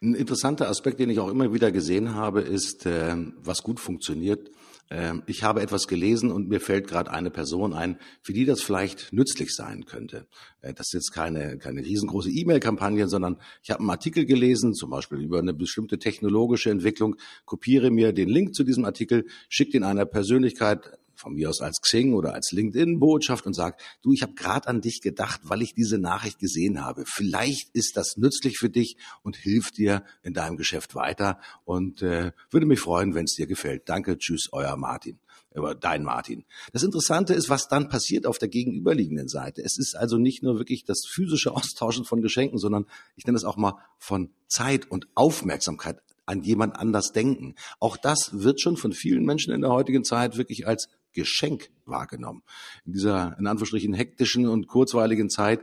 Ein 0.00 0.14
interessanter 0.14 0.68
Aspekt, 0.68 1.00
den 1.00 1.10
ich 1.10 1.18
auch 1.18 1.28
immer 1.28 1.52
wieder 1.52 1.72
gesehen 1.72 2.14
habe, 2.14 2.40
ist, 2.40 2.86
äh, 2.86 3.16
was 3.42 3.62
gut 3.62 3.80
funktioniert. 3.80 4.50
Äh, 4.90 5.14
ich 5.26 5.42
habe 5.42 5.62
etwas 5.62 5.86
gelesen 5.86 6.30
und 6.30 6.48
mir 6.48 6.60
fällt 6.60 6.88
gerade 6.88 7.10
eine 7.10 7.30
Person 7.30 7.72
ein, 7.72 7.98
für 8.22 8.32
die 8.32 8.44
das 8.44 8.60
vielleicht 8.60 9.12
nützlich 9.12 9.54
sein 9.54 9.86
könnte. 9.86 10.26
Äh, 10.60 10.74
das 10.74 10.88
ist 10.88 10.92
jetzt 10.92 11.12
keine, 11.12 11.56
keine 11.56 11.80
riesengroße 11.80 12.30
E-Mail-Kampagne, 12.30 13.08
sondern 13.08 13.38
ich 13.62 13.70
habe 13.70 13.80
einen 13.80 13.90
Artikel 13.90 14.26
gelesen, 14.26 14.74
zum 14.74 14.90
Beispiel 14.90 15.18
über 15.18 15.38
eine 15.38 15.54
bestimmte 15.54 15.98
technologische 15.98 16.70
Entwicklung, 16.70 17.16
kopiere 17.44 17.90
mir 17.90 18.12
den 18.12 18.28
Link 18.28 18.54
zu 18.54 18.64
diesem 18.64 18.84
Artikel, 18.84 19.26
schicke 19.48 19.72
den 19.72 19.84
einer 19.84 20.04
Persönlichkeit 20.04 20.98
von 21.20 21.34
mir 21.34 21.50
aus 21.50 21.60
als 21.60 21.80
Xing 21.80 22.14
oder 22.14 22.34
als 22.34 22.52
LinkedIn-Botschaft 22.52 23.46
und 23.46 23.54
sage, 23.54 23.76
du, 24.02 24.12
ich 24.12 24.22
habe 24.22 24.34
gerade 24.34 24.68
an 24.68 24.80
dich 24.80 25.00
gedacht, 25.00 25.40
weil 25.44 25.62
ich 25.62 25.74
diese 25.74 25.98
Nachricht 25.98 26.38
gesehen 26.38 26.84
habe. 26.84 27.04
Vielleicht 27.06 27.70
ist 27.74 27.96
das 27.96 28.16
nützlich 28.16 28.58
für 28.58 28.70
dich 28.70 28.96
und 29.22 29.36
hilft 29.36 29.76
dir 29.78 30.04
in 30.22 30.34
deinem 30.34 30.56
Geschäft 30.56 30.94
weiter 30.94 31.38
und 31.64 32.02
äh, 32.02 32.32
würde 32.50 32.66
mich 32.66 32.80
freuen, 32.80 33.14
wenn 33.14 33.24
es 33.24 33.34
dir 33.34 33.46
gefällt. 33.46 33.88
Danke, 33.88 34.18
tschüss, 34.18 34.48
euer 34.52 34.76
Martin 34.76 35.18
über 35.54 35.74
dein 35.74 36.04
Martin. 36.04 36.44
Das 36.72 36.82
Interessante 36.82 37.34
ist, 37.34 37.48
was 37.48 37.68
dann 37.68 37.88
passiert 37.88 38.26
auf 38.26 38.38
der 38.38 38.48
gegenüberliegenden 38.48 39.28
Seite. 39.28 39.62
Es 39.62 39.78
ist 39.78 39.96
also 39.96 40.16
nicht 40.16 40.42
nur 40.42 40.58
wirklich 40.58 40.84
das 40.84 41.02
physische 41.08 41.52
Austauschen 41.54 42.04
von 42.04 42.22
Geschenken, 42.22 42.58
sondern 42.58 42.86
ich 43.16 43.26
nenne 43.26 43.36
es 43.36 43.44
auch 43.44 43.56
mal 43.56 43.74
von 43.98 44.30
Zeit 44.46 44.90
und 44.90 45.08
Aufmerksamkeit 45.14 46.00
an 46.26 46.42
jemand 46.42 46.76
anders 46.76 47.12
denken. 47.12 47.56
Auch 47.80 47.96
das 47.96 48.30
wird 48.32 48.60
schon 48.60 48.76
von 48.76 48.92
vielen 48.92 49.24
Menschen 49.24 49.52
in 49.52 49.62
der 49.62 49.70
heutigen 49.70 50.04
Zeit 50.04 50.36
wirklich 50.36 50.66
als 50.66 50.88
Geschenk 51.12 51.70
wahrgenommen. 51.84 52.42
In 52.86 52.92
dieser, 52.92 53.36
in 53.38 53.46
Anführungsstrichen, 53.46 53.94
hektischen 53.94 54.48
und 54.48 54.66
kurzweiligen 54.66 55.30
Zeit 55.30 55.60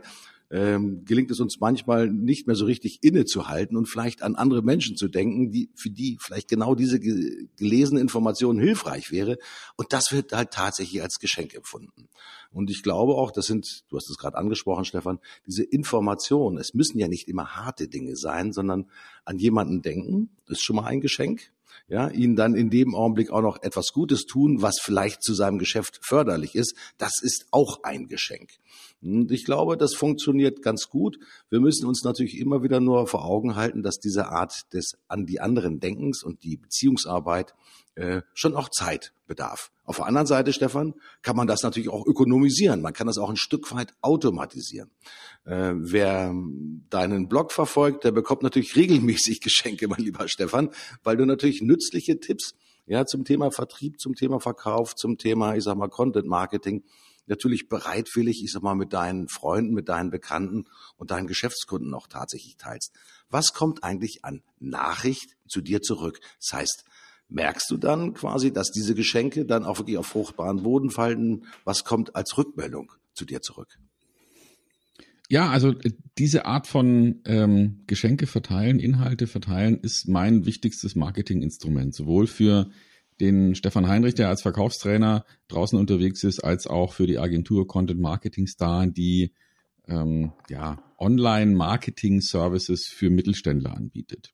ähm, 0.50 1.04
gelingt 1.04 1.30
es 1.30 1.40
uns 1.40 1.60
manchmal 1.60 2.08
nicht 2.08 2.46
mehr 2.46 2.56
so 2.56 2.64
richtig 2.64 3.00
innezuhalten 3.02 3.76
und 3.76 3.86
vielleicht 3.86 4.22
an 4.22 4.34
andere 4.34 4.62
Menschen 4.62 4.96
zu 4.96 5.08
denken, 5.08 5.50
die, 5.50 5.70
für 5.74 5.90
die 5.90 6.16
vielleicht 6.20 6.48
genau 6.48 6.74
diese 6.74 6.98
gelesene 7.00 8.00
Information 8.00 8.58
hilfreich 8.58 9.10
wäre. 9.10 9.36
Und 9.76 9.92
das 9.92 10.10
wird 10.10 10.32
halt 10.32 10.50
tatsächlich 10.52 11.02
als 11.02 11.18
Geschenk 11.18 11.54
empfunden. 11.54 12.08
Und 12.50 12.70
ich 12.70 12.82
glaube 12.82 13.14
auch, 13.14 13.30
das 13.30 13.46
sind, 13.46 13.84
du 13.90 13.96
hast 13.96 14.08
es 14.08 14.16
gerade 14.16 14.38
angesprochen, 14.38 14.86
Stefan, 14.86 15.18
diese 15.46 15.64
Informationen, 15.64 16.56
es 16.56 16.72
müssen 16.72 16.98
ja 16.98 17.08
nicht 17.08 17.28
immer 17.28 17.56
harte 17.56 17.88
Dinge 17.88 18.16
sein, 18.16 18.52
sondern 18.52 18.90
an 19.26 19.38
jemanden 19.38 19.82
denken, 19.82 20.30
das 20.46 20.58
ist 20.58 20.64
schon 20.64 20.76
mal 20.76 20.86
ein 20.86 21.02
Geschenk 21.02 21.52
ja, 21.88 22.08
ihnen 22.08 22.36
dann 22.36 22.54
in 22.54 22.70
dem 22.70 22.94
Augenblick 22.94 23.30
auch 23.30 23.40
noch 23.40 23.62
etwas 23.62 23.92
Gutes 23.92 24.26
tun, 24.26 24.60
was 24.60 24.76
vielleicht 24.80 25.22
zu 25.22 25.34
seinem 25.34 25.58
Geschäft 25.58 26.00
förderlich 26.02 26.54
ist, 26.54 26.74
das 26.98 27.14
ist 27.22 27.46
auch 27.50 27.82
ein 27.82 28.08
Geschenk. 28.08 28.50
Und 29.00 29.30
ich 29.30 29.44
glaube, 29.44 29.76
das 29.76 29.94
funktioniert 29.94 30.62
ganz 30.62 30.88
gut. 30.88 31.18
Wir 31.48 31.60
müssen 31.60 31.86
uns 31.86 32.02
natürlich 32.04 32.38
immer 32.38 32.62
wieder 32.62 32.80
nur 32.80 33.06
vor 33.06 33.24
Augen 33.24 33.56
halten, 33.56 33.82
dass 33.82 33.98
diese 33.98 34.28
Art 34.28 34.72
des 34.72 34.98
an 35.08 35.24
die 35.24 35.40
anderen 35.40 35.80
Denkens 35.80 36.22
und 36.22 36.42
die 36.42 36.56
Beziehungsarbeit 36.56 37.54
äh, 37.98 38.22
schon 38.32 38.54
auch 38.54 38.68
Zeit 38.68 39.12
bedarf. 39.26 39.72
Auf 39.84 39.96
der 39.96 40.06
anderen 40.06 40.26
Seite, 40.26 40.52
Stefan, 40.52 40.94
kann 41.22 41.36
man 41.36 41.48
das 41.48 41.62
natürlich 41.62 41.88
auch 41.88 42.06
ökonomisieren. 42.06 42.80
Man 42.80 42.92
kann 42.92 43.08
das 43.08 43.18
auch 43.18 43.28
ein 43.28 43.36
Stück 43.36 43.74
weit 43.74 43.92
automatisieren. 44.02 44.90
Äh, 45.44 45.72
wer 45.74 46.32
deinen 46.90 47.28
Blog 47.28 47.50
verfolgt, 47.50 48.04
der 48.04 48.12
bekommt 48.12 48.42
natürlich 48.42 48.76
regelmäßig 48.76 49.40
Geschenke, 49.42 49.88
mein 49.88 50.00
lieber 50.00 50.28
Stefan, 50.28 50.70
weil 51.02 51.16
du 51.16 51.24
natürlich 51.26 51.60
nützliche 51.60 52.20
Tipps 52.20 52.54
ja, 52.86 53.04
zum 53.04 53.24
Thema 53.24 53.50
Vertrieb, 53.50 53.98
zum 53.98 54.14
Thema 54.14 54.38
Verkauf, 54.38 54.94
zum 54.94 55.18
Thema, 55.18 55.56
ich 55.56 55.64
sag 55.64 55.76
mal, 55.76 55.88
Content 55.88 56.26
Marketing 56.26 56.84
natürlich 57.26 57.68
bereitwillig, 57.68 58.42
ich 58.42 58.52
sag 58.52 58.62
mal, 58.62 58.74
mit 58.74 58.92
deinen 58.92 59.28
Freunden, 59.28 59.74
mit 59.74 59.88
deinen 59.88 60.10
Bekannten 60.10 60.64
und 60.96 61.10
deinen 61.10 61.26
Geschäftskunden 61.26 61.92
auch 61.94 62.06
tatsächlich 62.06 62.56
teilst. 62.56 62.92
Was 63.28 63.52
kommt 63.52 63.84
eigentlich 63.84 64.24
an 64.24 64.42
Nachricht 64.58 65.36
zu 65.46 65.60
dir 65.60 65.82
zurück? 65.82 66.20
Das 66.40 66.58
heißt, 66.58 66.84
merkst 67.28 67.70
du 67.70 67.76
dann 67.76 68.14
quasi, 68.14 68.52
dass 68.52 68.70
diese 68.70 68.94
Geschenke 68.94 69.44
dann 69.44 69.64
auch 69.64 69.78
wirklich 69.78 69.98
auf 69.98 70.06
fruchtbaren 70.06 70.62
Boden 70.62 70.90
fallen? 70.90 71.44
Was 71.64 71.84
kommt 71.84 72.16
als 72.16 72.36
Rückmeldung 72.38 72.92
zu 73.14 73.24
dir 73.24 73.42
zurück? 73.42 73.78
Ja, 75.28 75.50
also 75.50 75.70
äh, 75.70 75.92
diese 76.16 76.46
Art 76.46 76.66
von 76.66 77.20
ähm, 77.26 77.82
Geschenke 77.86 78.26
verteilen, 78.26 78.80
Inhalte 78.80 79.26
verteilen, 79.26 79.78
ist 79.80 80.08
mein 80.08 80.46
wichtigstes 80.46 80.94
Marketinginstrument, 80.94 81.94
sowohl 81.94 82.26
für 82.26 82.70
den 83.20 83.54
Stefan 83.54 83.88
Heinrich, 83.88 84.14
der 84.14 84.28
als 84.28 84.42
Verkaufstrainer 84.42 85.24
draußen 85.48 85.78
unterwegs 85.78 86.24
ist, 86.24 86.40
als 86.40 86.66
auch 86.66 86.92
für 86.94 87.06
die 87.06 87.18
Agentur 87.18 87.66
Content 87.66 88.00
Marketing 88.00 88.46
Star, 88.46 88.86
die 88.86 89.32
ähm, 89.86 90.32
ja, 90.48 90.82
Online-Marketing-Services 90.98 92.86
für 92.86 93.10
Mittelständler 93.10 93.76
anbietet. 93.76 94.32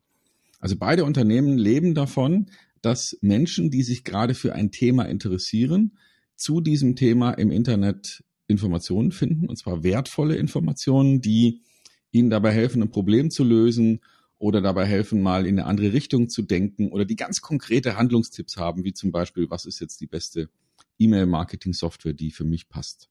Also 0.60 0.76
beide 0.78 1.04
Unternehmen 1.04 1.58
leben 1.58 1.94
davon, 1.94 2.46
dass 2.84 3.16
Menschen, 3.20 3.70
die 3.70 3.82
sich 3.82 4.04
gerade 4.04 4.34
für 4.34 4.54
ein 4.54 4.70
Thema 4.70 5.04
interessieren, 5.04 5.96
zu 6.36 6.60
diesem 6.60 6.96
Thema 6.96 7.32
im 7.32 7.50
Internet 7.50 8.24
Informationen 8.46 9.10
finden, 9.10 9.48
und 9.48 9.56
zwar 9.56 9.82
wertvolle 9.82 10.36
Informationen, 10.36 11.20
die 11.20 11.62
ihnen 12.10 12.30
dabei 12.30 12.52
helfen, 12.52 12.82
ein 12.82 12.90
Problem 12.90 13.30
zu 13.30 13.42
lösen 13.42 14.00
oder 14.38 14.60
dabei 14.60 14.84
helfen, 14.84 15.22
mal 15.22 15.46
in 15.46 15.58
eine 15.58 15.66
andere 15.66 15.92
Richtung 15.92 16.28
zu 16.28 16.42
denken 16.42 16.90
oder 16.90 17.04
die 17.04 17.16
ganz 17.16 17.40
konkrete 17.40 17.96
Handlungstipps 17.96 18.58
haben, 18.58 18.84
wie 18.84 18.92
zum 18.92 19.12
Beispiel, 19.12 19.48
was 19.48 19.64
ist 19.64 19.80
jetzt 19.80 20.00
die 20.00 20.06
beste 20.06 20.50
E-Mail-Marketing-Software, 20.98 22.12
die 22.12 22.30
für 22.30 22.44
mich 22.44 22.68
passt. 22.68 23.08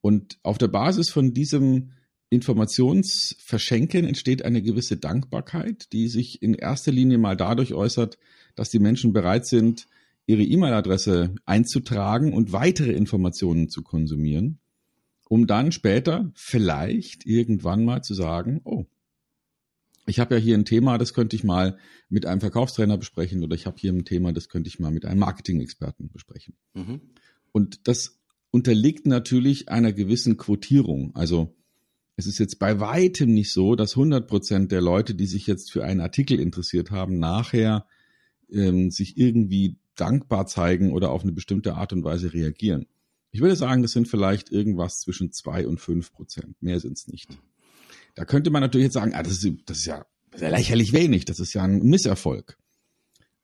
Und 0.00 0.38
auf 0.42 0.58
der 0.58 0.68
Basis 0.68 1.10
von 1.10 1.32
diesem 1.32 1.92
Informationsverschenken 2.34 4.04
entsteht 4.04 4.44
eine 4.44 4.62
gewisse 4.62 4.96
Dankbarkeit, 4.96 5.92
die 5.92 6.08
sich 6.08 6.42
in 6.42 6.54
erster 6.54 6.92
Linie 6.92 7.18
mal 7.18 7.36
dadurch 7.36 7.74
äußert, 7.74 8.18
dass 8.54 8.70
die 8.70 8.78
Menschen 8.78 9.12
bereit 9.12 9.46
sind, 9.46 9.86
ihre 10.26 10.42
E-Mail-Adresse 10.42 11.34
einzutragen 11.44 12.32
und 12.32 12.52
weitere 12.52 12.92
Informationen 12.92 13.68
zu 13.68 13.82
konsumieren, 13.82 14.58
um 15.28 15.46
dann 15.46 15.72
später 15.72 16.30
vielleicht 16.34 17.26
irgendwann 17.26 17.84
mal 17.84 18.02
zu 18.02 18.14
sagen, 18.14 18.60
oh, 18.64 18.86
ich 20.06 20.20
habe 20.20 20.34
ja 20.34 20.40
hier 20.40 20.56
ein 20.56 20.64
Thema, 20.64 20.98
das 20.98 21.14
könnte 21.14 21.36
ich 21.36 21.44
mal 21.44 21.78
mit 22.08 22.26
einem 22.26 22.40
Verkaufstrainer 22.40 22.98
besprechen 22.98 23.42
oder 23.42 23.54
ich 23.54 23.66
habe 23.66 23.76
hier 23.78 23.92
ein 23.92 24.04
Thema, 24.04 24.32
das 24.32 24.48
könnte 24.48 24.68
ich 24.68 24.78
mal 24.78 24.90
mit 24.90 25.04
einem 25.04 25.20
Marketing-Experten 25.20 26.10
besprechen. 26.10 26.56
Mhm. 26.74 27.00
Und 27.52 27.88
das 27.88 28.20
unterliegt 28.50 29.06
natürlich 29.06 29.68
einer 29.68 29.92
gewissen 29.92 30.36
Quotierung. 30.36 31.14
Also 31.14 31.56
es 32.16 32.26
ist 32.26 32.38
jetzt 32.38 32.58
bei 32.58 32.80
weitem 32.80 33.32
nicht 33.32 33.52
so, 33.52 33.74
dass 33.74 33.92
100 33.92 34.26
Prozent 34.26 34.72
der 34.72 34.80
Leute, 34.80 35.14
die 35.14 35.26
sich 35.26 35.46
jetzt 35.46 35.72
für 35.72 35.84
einen 35.84 36.00
Artikel 36.00 36.38
interessiert 36.38 36.90
haben, 36.90 37.18
nachher 37.18 37.86
ähm, 38.50 38.90
sich 38.90 39.16
irgendwie 39.16 39.78
dankbar 39.96 40.46
zeigen 40.46 40.92
oder 40.92 41.10
auf 41.10 41.22
eine 41.22 41.32
bestimmte 41.32 41.74
Art 41.74 41.92
und 41.92 42.04
Weise 42.04 42.32
reagieren. 42.32 42.86
Ich 43.30 43.40
würde 43.40 43.56
sagen, 43.56 43.82
das 43.82 43.92
sind 43.92 44.06
vielleicht 44.06 44.52
irgendwas 44.52 45.00
zwischen 45.00 45.32
zwei 45.32 45.66
und 45.66 45.80
fünf 45.80 46.12
Prozent. 46.12 46.60
Mehr 46.62 46.78
sind 46.78 46.96
es 46.96 47.08
nicht. 47.08 47.36
Da 48.14 48.24
könnte 48.24 48.50
man 48.50 48.60
natürlich 48.60 48.84
jetzt 48.84 48.94
sagen, 48.94 49.12
ah, 49.14 49.22
das, 49.22 49.32
ist, 49.42 49.48
das 49.66 49.78
ist 49.78 49.86
ja 49.86 50.06
lächerlich 50.36 50.92
wenig, 50.92 51.24
das 51.24 51.40
ist 51.40 51.52
ja 51.52 51.64
ein 51.64 51.82
Misserfolg. 51.82 52.56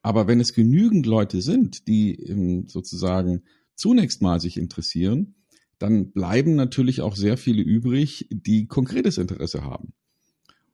Aber 0.03 0.29
wenn 0.29 0.41
es 0.41 0.55
genügend 0.55 1.07
Leute 1.07 1.43
sind, 1.43 1.89
die 1.89 2.15
ähm, 2.15 2.69
sozusagen 2.69 3.43
zunächst 3.75 4.23
mal 4.23 4.41
sich 4.41 4.57
interessieren, 4.57 5.35
dann 5.81 6.13
bleiben 6.13 6.55
natürlich 6.55 7.01
auch 7.01 7.17
sehr 7.17 7.37
viele 7.37 7.63
übrig, 7.63 8.29
die 8.31 8.67
konkretes 8.67 9.19
Interesse 9.19 9.65
haben. 9.65 9.95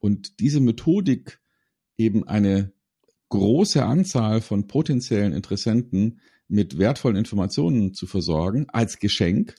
Und 0.00 0.40
diese 0.40 0.60
Methodik, 0.60 1.40
eben 1.96 2.26
eine 2.28 2.72
große 3.28 3.84
Anzahl 3.84 4.40
von 4.40 4.66
potenziellen 4.66 5.32
Interessenten 5.32 6.20
mit 6.48 6.78
wertvollen 6.78 7.16
Informationen 7.16 7.94
zu 7.94 8.06
versorgen, 8.06 8.66
als 8.68 8.98
Geschenk, 8.98 9.54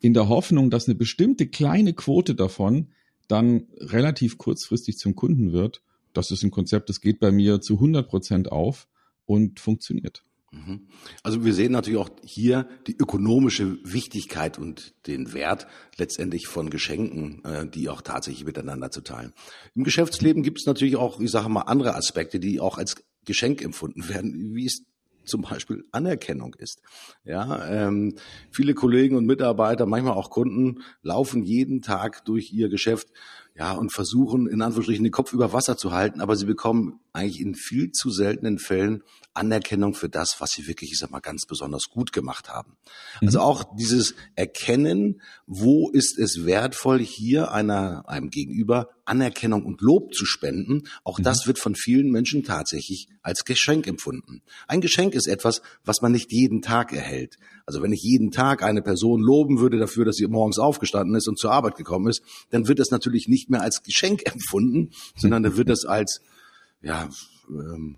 in 0.00 0.14
der 0.14 0.28
Hoffnung, 0.28 0.68
dass 0.68 0.88
eine 0.88 0.96
bestimmte 0.96 1.46
kleine 1.46 1.94
Quote 1.94 2.34
davon 2.34 2.88
dann 3.28 3.68
relativ 3.78 4.36
kurzfristig 4.36 4.98
zum 4.98 5.14
Kunden 5.14 5.52
wird. 5.52 5.82
Das 6.12 6.32
ist 6.32 6.42
ein 6.42 6.50
Konzept, 6.50 6.88
das 6.88 7.00
geht 7.00 7.20
bei 7.20 7.30
mir 7.30 7.60
zu 7.60 7.74
100 7.74 8.08
Prozent 8.08 8.50
auf 8.50 8.88
und 9.26 9.60
funktioniert. 9.60 10.24
Mhm. 10.52 10.88
Also 11.22 11.44
wir 11.44 11.54
sehen 11.54 11.72
natürlich 11.72 11.98
auch 11.98 12.10
hier 12.24 12.68
die 12.86 12.96
ökonomische 12.96 13.78
Wichtigkeit 13.84 14.58
und 14.58 14.94
den 15.06 15.32
Wert 15.32 15.66
letztendlich 15.96 16.46
von 16.46 16.68
Geschenken, 16.68 17.42
äh, 17.44 17.66
die 17.66 17.88
auch 17.88 18.02
tatsächlich 18.02 18.44
miteinander 18.44 18.90
zu 18.90 19.00
teilen. 19.00 19.32
Im 19.74 19.82
Geschäftsleben 19.82 20.42
gibt 20.42 20.58
es 20.58 20.66
natürlich 20.66 20.96
auch, 20.96 21.20
ich 21.20 21.30
sage 21.30 21.48
mal, 21.48 21.62
andere 21.62 21.94
Aspekte, 21.94 22.38
die 22.38 22.60
auch 22.60 22.76
als 22.76 22.96
Geschenk 23.24 23.62
empfunden 23.62 24.08
werden, 24.08 24.54
wie 24.54 24.66
es 24.66 24.84
zum 25.24 25.42
Beispiel 25.42 25.84
Anerkennung 25.92 26.54
ist. 26.58 26.82
Ja, 27.24 27.66
ähm, 27.68 28.16
viele 28.50 28.74
Kollegen 28.74 29.16
und 29.16 29.24
Mitarbeiter, 29.24 29.86
manchmal 29.86 30.14
auch 30.14 30.30
Kunden, 30.30 30.82
laufen 31.02 31.44
jeden 31.44 31.80
Tag 31.80 32.24
durch 32.24 32.52
ihr 32.52 32.68
Geschäft 32.68 33.08
ja, 33.54 33.72
und 33.72 33.92
versuchen 33.92 34.46
in 34.46 34.62
Anführungsstrichen 34.62 35.04
den 35.04 35.12
Kopf 35.12 35.32
über 35.32 35.52
Wasser 35.52 35.76
zu 35.76 35.92
halten, 35.92 36.20
aber 36.20 36.36
sie 36.36 36.46
bekommen 36.46 37.00
eigentlich 37.12 37.40
in 37.40 37.54
viel 37.54 37.92
zu 37.92 38.10
seltenen 38.10 38.58
Fällen 38.58 39.02
Anerkennung 39.34 39.94
für 39.94 40.08
das, 40.08 40.36
was 40.40 40.50
sie 40.52 40.66
wirklich, 40.66 40.92
ich 40.92 40.98
sag 40.98 41.10
mal, 41.10 41.20
ganz 41.20 41.44
besonders 41.46 41.84
gut 41.90 42.12
gemacht 42.12 42.48
haben. 42.48 42.76
Mhm. 43.20 43.28
Also 43.28 43.40
auch 43.40 43.64
dieses 43.76 44.14
Erkennen, 44.36 45.20
wo 45.46 45.90
ist 45.90 46.18
es 46.18 46.44
wertvoll, 46.46 47.00
hier 47.00 47.52
einer, 47.52 48.08
einem 48.08 48.30
Gegenüber 48.30 48.88
Anerkennung 49.04 49.64
und 49.64 49.80
Lob 49.80 50.14
zu 50.14 50.24
spenden, 50.24 50.82
auch 51.04 51.18
mhm. 51.18 51.24
das 51.24 51.46
wird 51.46 51.58
von 51.58 51.74
vielen 51.74 52.10
Menschen 52.10 52.44
tatsächlich 52.44 53.08
als 53.22 53.44
Geschenk 53.44 53.86
empfunden. 53.86 54.42
Ein 54.66 54.80
Geschenk 54.80 55.14
ist 55.14 55.26
etwas, 55.26 55.60
was 55.84 56.00
man 56.00 56.12
nicht 56.12 56.32
jeden 56.32 56.62
Tag 56.62 56.92
erhält. 56.92 57.36
Also 57.72 57.82
wenn 57.82 57.92
ich 57.92 58.02
jeden 58.02 58.30
Tag 58.30 58.62
eine 58.62 58.82
Person 58.82 59.22
loben 59.22 59.60
würde 59.60 59.78
dafür, 59.78 60.04
dass 60.04 60.16
sie 60.16 60.26
morgens 60.26 60.58
aufgestanden 60.58 61.16
ist 61.16 61.26
und 61.26 61.38
zur 61.38 61.52
Arbeit 61.52 61.76
gekommen 61.76 62.08
ist, 62.08 62.22
dann 62.50 62.68
wird 62.68 62.78
das 62.78 62.90
natürlich 62.90 63.28
nicht 63.28 63.48
mehr 63.48 63.62
als 63.62 63.82
Geschenk 63.82 64.26
empfunden, 64.30 64.90
sondern 65.16 65.42
dann 65.42 65.56
wird 65.56 65.70
das 65.70 65.86
als, 65.86 66.20
ja, 66.82 67.08
ähm, 67.48 67.96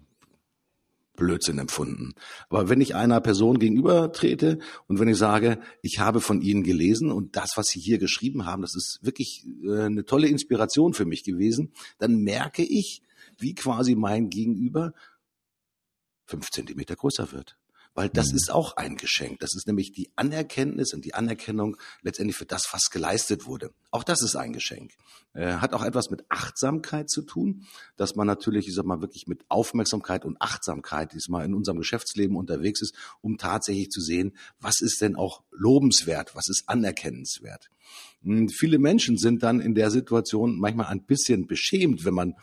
Blödsinn 1.17 1.59
empfunden. 1.59 2.15
Aber 2.49 2.69
wenn 2.69 2.81
ich 2.81 2.95
einer 2.95 3.21
Person 3.21 3.59
gegenüber 3.59 4.13
trete 4.13 4.59
und 4.89 4.99
wenn 5.01 5.09
ich 5.09 5.17
sage, 5.17 5.61
ich 5.83 5.99
habe 5.99 6.21
von 6.21 6.41
Ihnen 6.41 6.63
gelesen 6.63 7.11
und 7.11 7.37
das, 7.37 7.53
was 7.57 7.67
Sie 7.67 7.81
hier 7.81 7.99
geschrieben 7.99 8.47
haben, 8.47 8.63
das 8.63 8.75
ist 8.77 8.99
wirklich 9.03 9.45
äh, 9.65 9.83
eine 9.83 10.05
tolle 10.05 10.29
Inspiration 10.29 10.95
für 10.95 11.05
mich 11.05 11.25
gewesen, 11.25 11.73
dann 11.99 12.19
merke 12.19 12.63
ich, 12.63 13.03
wie 13.39 13.55
quasi 13.55 13.95
mein 13.95 14.31
Gegenüber 14.31 14.93
fünf 16.27 16.51
Zentimeter 16.51 16.97
größer 16.97 17.33
wird 17.33 17.57
weil 17.95 18.09
das 18.09 18.31
mhm. 18.31 18.37
ist 18.37 18.51
auch 18.51 18.77
ein 18.77 18.97
Geschenk. 18.97 19.41
Das 19.41 19.55
ist 19.55 19.67
nämlich 19.67 19.93
die 19.93 20.11
Anerkenntnis 20.17 20.93
und 20.93 21.05
die 21.05 21.15
Anerkennung 21.15 21.77
letztendlich 22.03 22.37
für 22.37 22.45
das, 22.45 22.69
was 22.73 22.91
geleistet 22.91 23.47
wurde. 23.47 23.73
Auch 23.91 24.05
das 24.05 24.23
ist 24.23 24.37
ein 24.37 24.53
Geschenk. 24.53 24.93
Äh, 25.33 25.55
hat 25.55 25.73
auch 25.73 25.85
etwas 25.85 26.11
mit 26.11 26.25
Achtsamkeit 26.29 27.09
zu 27.09 27.23
tun, 27.23 27.67
dass 27.97 28.17
man 28.17 28.27
natürlich, 28.27 28.69
ich 28.69 28.75
sag 28.75 28.85
mal, 28.85 29.01
wirklich 29.01 29.27
mit 29.27 29.45
Aufmerksamkeit 29.49 30.25
und 30.25 30.41
Achtsamkeit 30.41 31.13
diesmal 31.13 31.45
in 31.45 31.55
unserem 31.55 31.79
Geschäftsleben 31.79 32.37
unterwegs 32.37 32.83
ist, 32.83 32.95
um 33.21 33.39
tatsächlich 33.39 33.91
zu 33.91 34.01
sehen, 34.01 34.37
was 34.61 34.81
ist 34.81 35.01
denn 35.01 35.17
auch 35.17 35.43
lobenswert, 35.51 36.35
was 36.35 36.49
ist 36.49 36.65
anerkennenswert. 36.67 37.71
Und 38.25 38.53
viele 38.53 38.79
Menschen 38.79 39.19
sind 39.19 39.43
dann 39.43 39.61
in 39.61 39.75
der 39.75 39.91
Situation 39.91 40.59
manchmal 40.59 40.87
ein 40.87 41.05
bisschen 41.05 41.47
beschämt, 41.47 42.05
wenn 42.05 42.15
man 42.15 42.35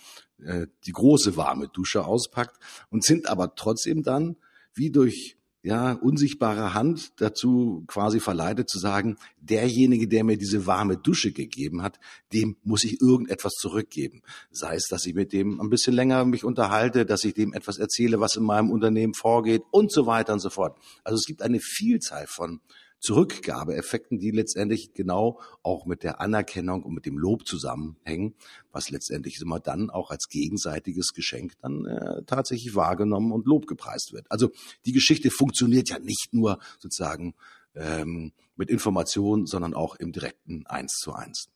äh, 0.43 0.67
die 0.85 0.91
große 0.91 1.35
warme 1.35 1.67
Dusche 1.67 2.05
auspackt 2.05 2.57
und 2.89 3.03
sind 3.03 3.27
aber 3.27 3.55
trotzdem 3.55 4.03
dann 4.03 4.37
wie 4.73 4.91
durch 4.91 5.37
ja, 5.63 5.93
unsichtbare 5.93 6.73
Hand 6.73 7.13
dazu 7.21 7.83
quasi 7.87 8.19
verleitet 8.19 8.69
zu 8.69 8.79
sagen, 8.79 9.17
derjenige, 9.39 10.07
der 10.07 10.23
mir 10.23 10.37
diese 10.37 10.65
warme 10.65 10.97
Dusche 10.97 11.31
gegeben 11.31 11.83
hat, 11.83 11.99
dem 12.33 12.57
muss 12.63 12.83
ich 12.83 12.99
irgendetwas 12.99 13.53
zurückgeben. 13.53 14.23
Sei 14.49 14.75
es, 14.75 14.87
dass 14.87 15.05
ich 15.05 15.13
mit 15.13 15.33
dem 15.33 15.61
ein 15.61 15.69
bisschen 15.69 15.93
länger 15.93 16.25
mich 16.25 16.43
unterhalte, 16.43 17.05
dass 17.05 17.23
ich 17.23 17.35
dem 17.35 17.53
etwas 17.53 17.77
erzähle, 17.77 18.19
was 18.19 18.35
in 18.35 18.43
meinem 18.43 18.71
Unternehmen 18.71 19.13
vorgeht 19.13 19.61
und 19.69 19.91
so 19.91 20.07
weiter 20.07 20.33
und 20.33 20.39
so 20.39 20.49
fort. 20.49 20.77
Also 21.03 21.17
es 21.17 21.25
gibt 21.25 21.43
eine 21.43 21.59
Vielzahl 21.59 22.25
von 22.27 22.59
Zurückgabeeffekten, 23.01 24.19
die 24.19 24.29
letztendlich 24.29 24.93
genau 24.93 25.39
auch 25.63 25.85
mit 25.85 26.03
der 26.03 26.21
Anerkennung 26.21 26.83
und 26.83 26.93
mit 26.93 27.07
dem 27.07 27.17
Lob 27.17 27.47
zusammenhängen, 27.47 28.35
was 28.71 28.91
letztendlich 28.91 29.41
immer 29.41 29.59
dann 29.59 29.89
auch 29.89 30.11
als 30.11 30.29
gegenseitiges 30.29 31.13
Geschenk 31.13 31.53
dann 31.61 31.85
äh, 31.85 32.23
tatsächlich 32.25 32.75
wahrgenommen 32.75 33.31
und 33.31 33.47
Lob 33.47 33.65
gepreist 33.65 34.13
wird. 34.13 34.27
Also 34.29 34.51
die 34.85 34.91
Geschichte 34.91 35.31
funktioniert 35.31 35.89
ja 35.89 35.97
nicht 35.97 36.29
nur 36.31 36.59
sozusagen 36.77 37.33
ähm, 37.73 38.33
mit 38.55 38.69
Informationen, 38.69 39.47
sondern 39.47 39.73
auch 39.73 39.95
im 39.95 40.11
direkten 40.11 40.67
Eins 40.67 40.93
zu 40.93 41.13
eins. 41.13 41.49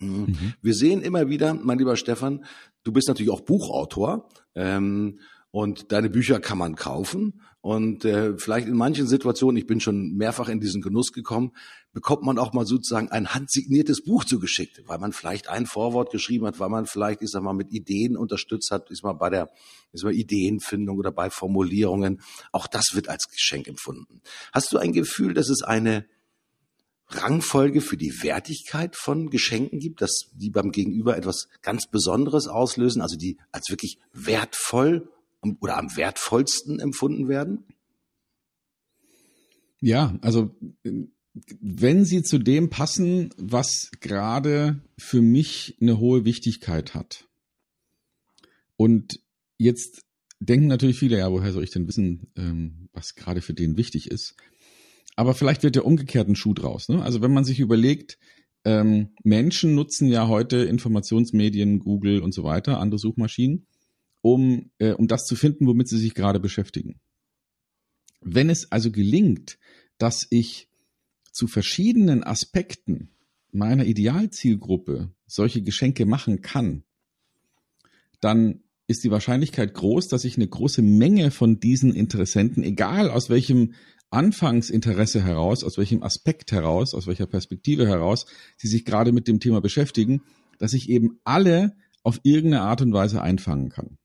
Mhm. 0.00 0.26
mhm. 0.26 0.54
Wir 0.60 0.74
sehen 0.74 1.00
immer 1.00 1.30
wieder, 1.30 1.54
mein 1.54 1.78
lieber 1.78 1.96
Stefan, 1.96 2.44
du 2.82 2.92
bist 2.92 3.08
natürlich 3.08 3.32
auch 3.32 3.40
Buchautor. 3.40 4.28
Ähm, 4.54 5.18
und 5.54 5.92
deine 5.92 6.10
Bücher 6.10 6.40
kann 6.40 6.58
man 6.58 6.74
kaufen. 6.74 7.40
Und 7.60 8.04
äh, 8.04 8.36
vielleicht 8.36 8.66
in 8.66 8.74
manchen 8.74 9.06
Situationen, 9.06 9.56
ich 9.56 9.68
bin 9.68 9.78
schon 9.78 10.16
mehrfach 10.16 10.48
in 10.48 10.58
diesen 10.58 10.82
Genuss 10.82 11.12
gekommen, 11.12 11.52
bekommt 11.92 12.24
man 12.24 12.40
auch 12.40 12.52
mal 12.52 12.66
sozusagen 12.66 13.08
ein 13.12 13.32
handsigniertes 13.32 14.02
Buch 14.02 14.24
zugeschickt, 14.24 14.82
weil 14.88 14.98
man 14.98 15.12
vielleicht 15.12 15.48
ein 15.48 15.66
Vorwort 15.66 16.10
geschrieben 16.10 16.44
hat, 16.46 16.58
weil 16.58 16.70
man 16.70 16.86
vielleicht, 16.86 17.22
ich 17.22 17.30
sag 17.30 17.44
mal, 17.44 17.52
mit 17.52 17.72
Ideen 17.72 18.16
unterstützt 18.16 18.72
hat, 18.72 18.90
ist 18.90 19.04
mal 19.04 19.12
bei 19.12 19.30
der 19.30 19.48
ist 19.92 20.02
mal 20.02 20.12
Ideenfindung 20.12 20.98
oder 20.98 21.12
bei 21.12 21.30
Formulierungen. 21.30 22.20
Auch 22.50 22.66
das 22.66 22.86
wird 22.94 23.08
als 23.08 23.28
Geschenk 23.28 23.68
empfunden. 23.68 24.22
Hast 24.52 24.72
du 24.72 24.78
ein 24.78 24.92
Gefühl, 24.92 25.34
dass 25.34 25.48
es 25.50 25.62
eine 25.62 26.04
Rangfolge 27.10 27.80
für 27.80 27.96
die 27.96 28.24
Wertigkeit 28.24 28.96
von 28.96 29.30
Geschenken 29.30 29.78
gibt, 29.78 30.02
dass 30.02 30.30
die 30.34 30.50
beim 30.50 30.72
Gegenüber 30.72 31.16
etwas 31.16 31.46
ganz 31.62 31.86
Besonderes 31.88 32.48
auslösen, 32.48 33.02
also 33.02 33.16
die 33.16 33.38
als 33.52 33.70
wirklich 33.70 33.98
wertvoll 34.12 35.13
oder 35.60 35.76
am 35.76 35.96
wertvollsten 35.96 36.80
empfunden 36.80 37.28
werden? 37.28 37.64
Ja, 39.80 40.16
also 40.22 40.54
wenn 41.60 42.04
sie 42.04 42.22
zu 42.22 42.38
dem 42.38 42.70
passen, 42.70 43.30
was 43.36 43.90
gerade 44.00 44.80
für 44.98 45.20
mich 45.20 45.76
eine 45.80 45.98
hohe 45.98 46.24
Wichtigkeit 46.24 46.94
hat. 46.94 47.28
Und 48.76 49.20
jetzt 49.58 50.02
denken 50.40 50.68
natürlich 50.68 50.98
viele, 50.98 51.18
ja, 51.18 51.30
woher 51.30 51.52
soll 51.52 51.64
ich 51.64 51.70
denn 51.70 51.88
wissen, 51.88 52.32
ähm, 52.36 52.88
was 52.92 53.14
gerade 53.14 53.40
für 53.40 53.54
den 53.54 53.76
wichtig 53.76 54.10
ist? 54.10 54.36
Aber 55.16 55.34
vielleicht 55.34 55.62
wird 55.62 55.76
der 55.76 55.86
umgekehrten 55.86 56.36
Schuh 56.36 56.54
draus. 56.54 56.88
Ne? 56.88 57.02
Also 57.02 57.20
wenn 57.22 57.32
man 57.32 57.44
sich 57.44 57.60
überlegt, 57.60 58.18
ähm, 58.64 59.10
Menschen 59.22 59.74
nutzen 59.74 60.08
ja 60.08 60.28
heute 60.28 60.58
Informationsmedien, 60.58 61.80
Google 61.80 62.20
und 62.20 62.32
so 62.32 62.44
weiter, 62.44 62.80
andere 62.80 62.98
Suchmaschinen, 62.98 63.66
um, 64.24 64.70
äh, 64.78 64.92
um 64.92 65.06
das 65.06 65.26
zu 65.26 65.36
finden, 65.36 65.66
womit 65.66 65.86
sie 65.86 65.98
sich 65.98 66.14
gerade 66.14 66.40
beschäftigen. 66.40 66.98
Wenn 68.22 68.48
es 68.48 68.72
also 68.72 68.90
gelingt, 68.90 69.58
dass 69.98 70.26
ich 70.30 70.70
zu 71.30 71.46
verschiedenen 71.46 72.24
Aspekten 72.24 73.10
meiner 73.52 73.84
Idealzielgruppe 73.84 75.12
solche 75.26 75.60
Geschenke 75.60 76.06
machen 76.06 76.40
kann, 76.40 76.84
dann 78.20 78.62
ist 78.86 79.04
die 79.04 79.10
Wahrscheinlichkeit 79.10 79.74
groß, 79.74 80.08
dass 80.08 80.24
ich 80.24 80.36
eine 80.36 80.48
große 80.48 80.80
Menge 80.80 81.30
von 81.30 81.60
diesen 81.60 81.94
Interessenten, 81.94 82.64
egal 82.64 83.10
aus 83.10 83.28
welchem 83.28 83.74
Anfangsinteresse 84.08 85.22
heraus, 85.22 85.64
aus 85.64 85.76
welchem 85.76 86.02
Aspekt 86.02 86.50
heraus, 86.50 86.94
aus 86.94 87.06
welcher 87.06 87.26
Perspektive 87.26 87.86
heraus, 87.86 88.24
sie 88.56 88.68
sich 88.68 88.86
gerade 88.86 89.12
mit 89.12 89.28
dem 89.28 89.38
Thema 89.38 89.60
beschäftigen, 89.60 90.22
dass 90.58 90.72
ich 90.72 90.88
eben 90.88 91.20
alle 91.24 91.76
auf 92.02 92.20
irgendeine 92.22 92.62
Art 92.62 92.80
und 92.80 92.94
Weise 92.94 93.20
einfangen 93.20 93.68
kann. 93.68 93.98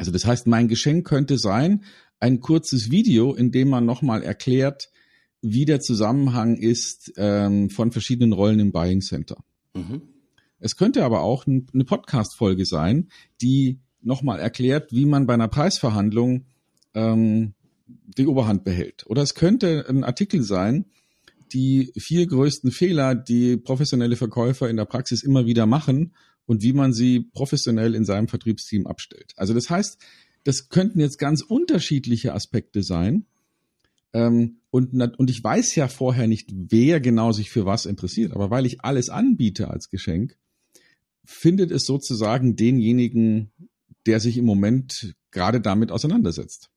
Also 0.00 0.12
das 0.12 0.24
heißt, 0.24 0.46
mein 0.46 0.66
Geschenk 0.66 1.06
könnte 1.06 1.36
sein, 1.36 1.84
ein 2.20 2.40
kurzes 2.40 2.90
Video, 2.90 3.34
in 3.34 3.52
dem 3.52 3.68
man 3.68 3.84
nochmal 3.84 4.22
erklärt, 4.22 4.88
wie 5.42 5.66
der 5.66 5.80
Zusammenhang 5.80 6.56
ist 6.56 7.12
ähm, 7.18 7.68
von 7.68 7.92
verschiedenen 7.92 8.32
Rollen 8.32 8.60
im 8.60 8.72
Buying 8.72 9.02
Center. 9.02 9.36
Mhm. 9.74 10.00
Es 10.58 10.76
könnte 10.76 11.04
aber 11.04 11.20
auch 11.20 11.46
eine 11.46 11.84
Podcast-Folge 11.84 12.64
sein, 12.64 13.10
die 13.42 13.80
nochmal 14.00 14.40
erklärt, 14.40 14.90
wie 14.90 15.04
man 15.04 15.26
bei 15.26 15.34
einer 15.34 15.48
Preisverhandlung 15.48 16.46
ähm, 16.94 17.52
die 17.86 18.26
Oberhand 18.26 18.64
behält. 18.64 19.04
Oder 19.06 19.20
es 19.20 19.34
könnte 19.34 19.84
ein 19.86 20.02
Artikel 20.02 20.42
sein, 20.42 20.86
die 21.52 21.92
vier 21.98 22.26
größten 22.26 22.70
Fehler, 22.70 23.14
die 23.14 23.58
professionelle 23.58 24.16
Verkäufer 24.16 24.70
in 24.70 24.78
der 24.78 24.86
Praxis 24.86 25.22
immer 25.22 25.44
wieder 25.44 25.66
machen 25.66 26.14
und 26.50 26.64
wie 26.64 26.72
man 26.72 26.92
sie 26.92 27.20
professionell 27.20 27.94
in 27.94 28.04
seinem 28.04 28.26
Vertriebsteam 28.26 28.88
abstellt. 28.88 29.34
Also 29.36 29.54
das 29.54 29.70
heißt, 29.70 29.98
das 30.42 30.68
könnten 30.68 30.98
jetzt 30.98 31.16
ganz 31.16 31.42
unterschiedliche 31.42 32.34
Aspekte 32.34 32.82
sein. 32.82 33.24
Ähm, 34.12 34.56
und, 34.70 34.92
und 34.92 35.30
ich 35.30 35.44
weiß 35.44 35.76
ja 35.76 35.86
vorher 35.86 36.26
nicht, 36.26 36.50
wer 36.52 36.98
genau 36.98 37.30
sich 37.30 37.50
für 37.50 37.66
was 37.66 37.86
interessiert, 37.86 38.32
aber 38.32 38.50
weil 38.50 38.66
ich 38.66 38.82
alles 38.82 39.10
anbiete 39.10 39.70
als 39.70 39.90
Geschenk, 39.90 40.36
findet 41.24 41.70
es 41.70 41.84
sozusagen 41.86 42.56
denjenigen, 42.56 43.52
der 44.06 44.18
sich 44.18 44.36
im 44.36 44.44
Moment 44.44 45.14
gerade 45.30 45.60
damit 45.60 45.92
auseinandersetzt. 45.92 46.68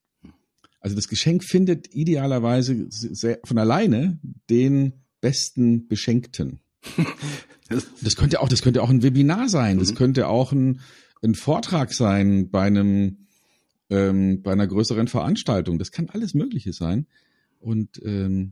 Also 0.82 0.96
das 0.96 1.08
Geschenk 1.08 1.44
findet 1.44 1.96
idealerweise 1.96 2.90
von 3.44 3.58
alleine 3.58 4.20
den 4.52 5.02
besten 5.20 5.88
Beschenkten. 5.88 6.60
Das 8.04 8.16
könnte 8.16 8.42
auch, 8.42 8.50
das 8.50 8.62
könnte 8.62 8.84
auch 8.84 8.90
ein 8.90 9.02
Webinar 9.02 9.50
sein. 9.50 9.80
Das 9.80 9.92
mhm. 9.92 9.96
könnte 9.96 10.28
auch 10.28 10.52
ein, 10.52 10.82
ein 11.24 11.34
Vortrag 11.34 11.94
sein 11.94 12.52
bei 12.52 12.64
einem, 12.64 13.26
ähm, 13.90 14.44
bei 14.44 14.52
einer 14.52 14.68
größeren 14.68 15.08
Veranstaltung. 15.08 15.80
Das 15.80 15.92
kann 15.92 16.10
alles 16.10 16.34
Mögliche 16.34 16.74
sein. 16.74 17.08
Und 17.60 18.02
ähm, 18.04 18.52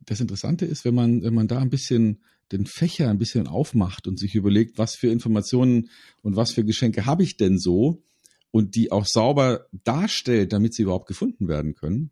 das 0.00 0.20
Interessante 0.20 0.64
ist, 0.64 0.84
wenn 0.84 0.94
man, 0.94 1.22
wenn 1.22 1.34
man 1.34 1.46
da 1.46 1.58
ein 1.58 1.70
bisschen 1.70 2.20
den 2.50 2.66
Fächer 2.66 3.10
ein 3.10 3.18
bisschen 3.18 3.46
aufmacht 3.46 4.08
und 4.08 4.18
sich 4.18 4.34
überlegt, 4.34 4.78
was 4.78 4.94
für 4.94 5.08
Informationen 5.08 5.90
und 6.22 6.36
was 6.36 6.52
für 6.52 6.64
Geschenke 6.64 7.04
habe 7.04 7.22
ich 7.22 7.36
denn 7.36 7.58
so 7.58 8.02
und 8.50 8.74
die 8.74 8.90
auch 8.90 9.04
sauber 9.04 9.66
darstellt, 9.84 10.52
damit 10.52 10.74
sie 10.74 10.82
überhaupt 10.82 11.06
gefunden 11.06 11.48
werden 11.48 11.74
können. 11.74 12.10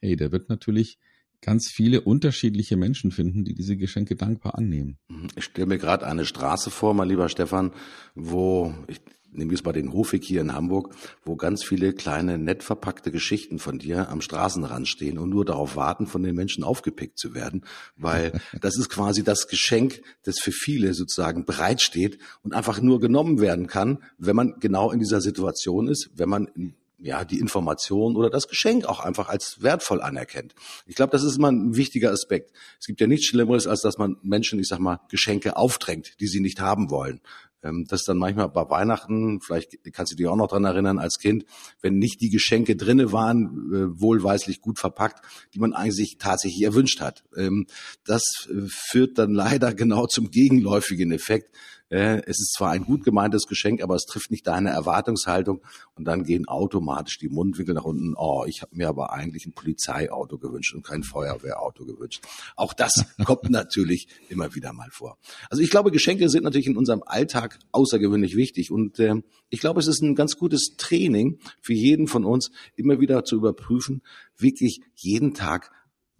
Hey, 0.00 0.16
der 0.16 0.32
wird 0.32 0.50
natürlich 0.50 0.98
ganz 1.40 1.70
viele 1.72 2.02
unterschiedliche 2.02 2.76
Menschen 2.76 3.10
finden, 3.10 3.44
die 3.44 3.54
diese 3.54 3.76
Geschenke 3.76 4.16
dankbar 4.16 4.56
annehmen. 4.56 4.98
Mhm. 5.08 5.28
Ich 5.36 5.44
stelle 5.44 5.66
mir 5.66 5.78
gerade 5.78 6.06
eine 6.06 6.24
Straße 6.24 6.70
vor, 6.70 6.94
mein 6.94 7.08
lieber 7.08 7.28
Stefan, 7.28 7.72
wo, 8.14 8.74
ich 8.88 9.00
nehme 9.32 9.52
jetzt 9.52 9.64
mal 9.64 9.72
den 9.72 9.92
Hofweg 9.92 10.24
hier 10.24 10.40
in 10.40 10.54
Hamburg, 10.54 10.94
wo 11.24 11.36
ganz 11.36 11.64
viele 11.64 11.92
kleine, 11.92 12.38
nett 12.38 12.62
verpackte 12.62 13.10
Geschichten 13.10 13.58
von 13.58 13.78
dir 13.78 14.08
am 14.08 14.20
Straßenrand 14.20 14.88
stehen 14.88 15.18
und 15.18 15.30
nur 15.30 15.44
darauf 15.44 15.76
warten, 15.76 16.06
von 16.06 16.22
den 16.22 16.34
Menschen 16.34 16.64
aufgepickt 16.64 17.18
zu 17.18 17.34
werden, 17.34 17.64
weil 17.96 18.32
das 18.60 18.76
ist 18.76 18.88
quasi 18.88 19.22
das 19.22 19.48
Geschenk, 19.48 20.02
das 20.24 20.38
für 20.38 20.52
viele 20.52 20.94
sozusagen 20.94 21.44
bereitsteht 21.44 22.18
und 22.42 22.54
einfach 22.54 22.80
nur 22.80 23.00
genommen 23.00 23.40
werden 23.40 23.66
kann, 23.66 23.98
wenn 24.18 24.36
man 24.36 24.54
genau 24.60 24.90
in 24.90 24.98
dieser 24.98 25.20
Situation 25.20 25.88
ist, 25.88 26.10
wenn 26.14 26.28
man 26.28 26.74
ja, 27.00 27.24
die 27.24 27.38
Information 27.38 28.16
oder 28.16 28.30
das 28.30 28.48
Geschenk 28.48 28.84
auch 28.84 29.00
einfach 29.00 29.28
als 29.28 29.62
wertvoll 29.62 30.02
anerkennt. 30.02 30.54
Ich 30.86 30.94
glaube, 30.94 31.12
das 31.12 31.22
ist 31.22 31.36
immer 31.36 31.50
ein 31.50 31.76
wichtiger 31.76 32.10
Aspekt. 32.10 32.52
Es 32.78 32.86
gibt 32.86 33.00
ja 33.00 33.06
nichts 33.06 33.26
Schlimmeres, 33.26 33.66
als 33.66 33.80
dass 33.80 33.98
man 33.98 34.16
Menschen, 34.22 34.58
ich 34.58 34.68
sag 34.68 34.78
mal, 34.78 35.00
Geschenke 35.08 35.56
aufdrängt, 35.56 36.20
die 36.20 36.26
sie 36.26 36.40
nicht 36.40 36.60
haben 36.60 36.90
wollen. 36.90 37.20
Ähm, 37.62 37.86
das 37.88 38.00
ist 38.00 38.08
dann 38.08 38.18
manchmal 38.18 38.48
bei 38.48 38.68
Weihnachten, 38.68 39.40
vielleicht 39.40 39.78
kannst 39.92 40.12
du 40.12 40.16
dich 40.16 40.26
auch 40.26 40.36
noch 40.36 40.48
dran 40.48 40.64
erinnern 40.64 40.98
als 40.98 41.18
Kind, 41.18 41.44
wenn 41.82 41.98
nicht 41.98 42.20
die 42.20 42.30
Geschenke 42.30 42.76
drinne 42.76 43.12
waren, 43.12 43.70
äh, 43.72 44.00
wohlweislich 44.00 44.60
gut 44.60 44.78
verpackt, 44.78 45.22
die 45.54 45.58
man 45.58 45.72
eigentlich 45.72 46.16
tatsächlich 46.18 46.62
erwünscht 46.62 47.00
hat. 47.00 47.24
Ähm, 47.36 47.66
das 48.04 48.48
äh, 48.50 48.66
führt 48.68 49.18
dann 49.18 49.32
leider 49.34 49.74
genau 49.74 50.06
zum 50.06 50.30
gegenläufigen 50.30 51.12
Effekt, 51.12 51.54
Äh, 51.90 52.22
es 52.26 52.40
ist 52.40 52.54
zwar 52.56 52.70
ein 52.70 52.84
gut 52.84 53.04
gemeintes 53.04 53.46
Geschenk, 53.46 53.82
aber 53.82 53.96
es 53.96 54.06
trifft 54.06 54.30
nicht 54.30 54.46
deine 54.46 54.70
Erwartungshaltung 54.70 55.60
und 55.96 56.04
dann 56.04 56.22
gehen 56.22 56.46
automatisch 56.46 57.18
die 57.18 57.28
Mundwinkel 57.28 57.74
nach 57.74 57.84
unten. 57.84 58.14
Oh, 58.16 58.44
ich 58.46 58.62
habe 58.62 58.76
mir 58.76 58.88
aber 58.88 59.12
eigentlich 59.12 59.44
ein 59.46 59.52
Polizeiauto 59.52 60.38
gewünscht 60.38 60.74
und 60.74 60.86
kein 60.86 61.02
Feuerwehrauto 61.02 61.84
gewünscht. 61.84 62.22
Auch 62.56 62.72
das 62.72 63.04
kommt 63.24 63.50
natürlich 63.50 64.06
immer 64.28 64.54
wieder 64.54 64.72
mal 64.72 64.88
vor. 64.90 65.18
Also 65.50 65.62
ich 65.62 65.70
glaube, 65.70 65.90
Geschenke 65.90 66.28
sind 66.28 66.44
natürlich 66.44 66.68
in 66.68 66.76
unserem 66.76 67.02
Alltag 67.04 67.58
außergewöhnlich 67.72 68.36
wichtig 68.36 68.70
und 68.70 69.00
äh, 69.00 69.16
ich 69.48 69.60
glaube, 69.60 69.80
es 69.80 69.88
ist 69.88 70.00
ein 70.00 70.14
ganz 70.14 70.36
gutes 70.36 70.76
Training 70.78 71.40
für 71.60 71.74
jeden 71.74 72.06
von 72.06 72.24
uns, 72.24 72.52
immer 72.76 73.00
wieder 73.00 73.24
zu 73.24 73.34
überprüfen, 73.34 74.02
wirklich 74.38 74.80
jeden 74.94 75.34
Tag 75.34 75.72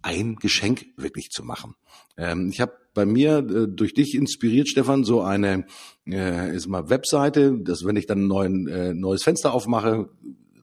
ein 0.03 0.37
Geschenk 0.37 0.87
wirklich 0.97 1.31
zu 1.31 1.45
machen. 1.45 1.75
Ähm, 2.17 2.51
ich 2.51 2.61
habe 2.61 2.73
bei 2.95 3.07
mir 3.07 3.39
äh, 3.39 3.69
durch 3.69 3.95
dich 3.95 4.15
inspiriert, 4.15 4.69
Stefan, 4.69 5.05
so 5.05 5.23
eine 5.23 5.67
äh, 6.07 6.55
ist 6.55 6.67
mal 6.67 6.91
Webseite, 6.91 7.59
dass 7.59 7.85
wenn 7.85 7.97
ich 7.97 8.07
dann 8.07 8.25
ein 8.25 8.27
neuen, 8.27 8.67
äh, 8.69 8.95
neues 8.95 9.23
Fenster 9.23 9.53
aufmache, 9.53 10.09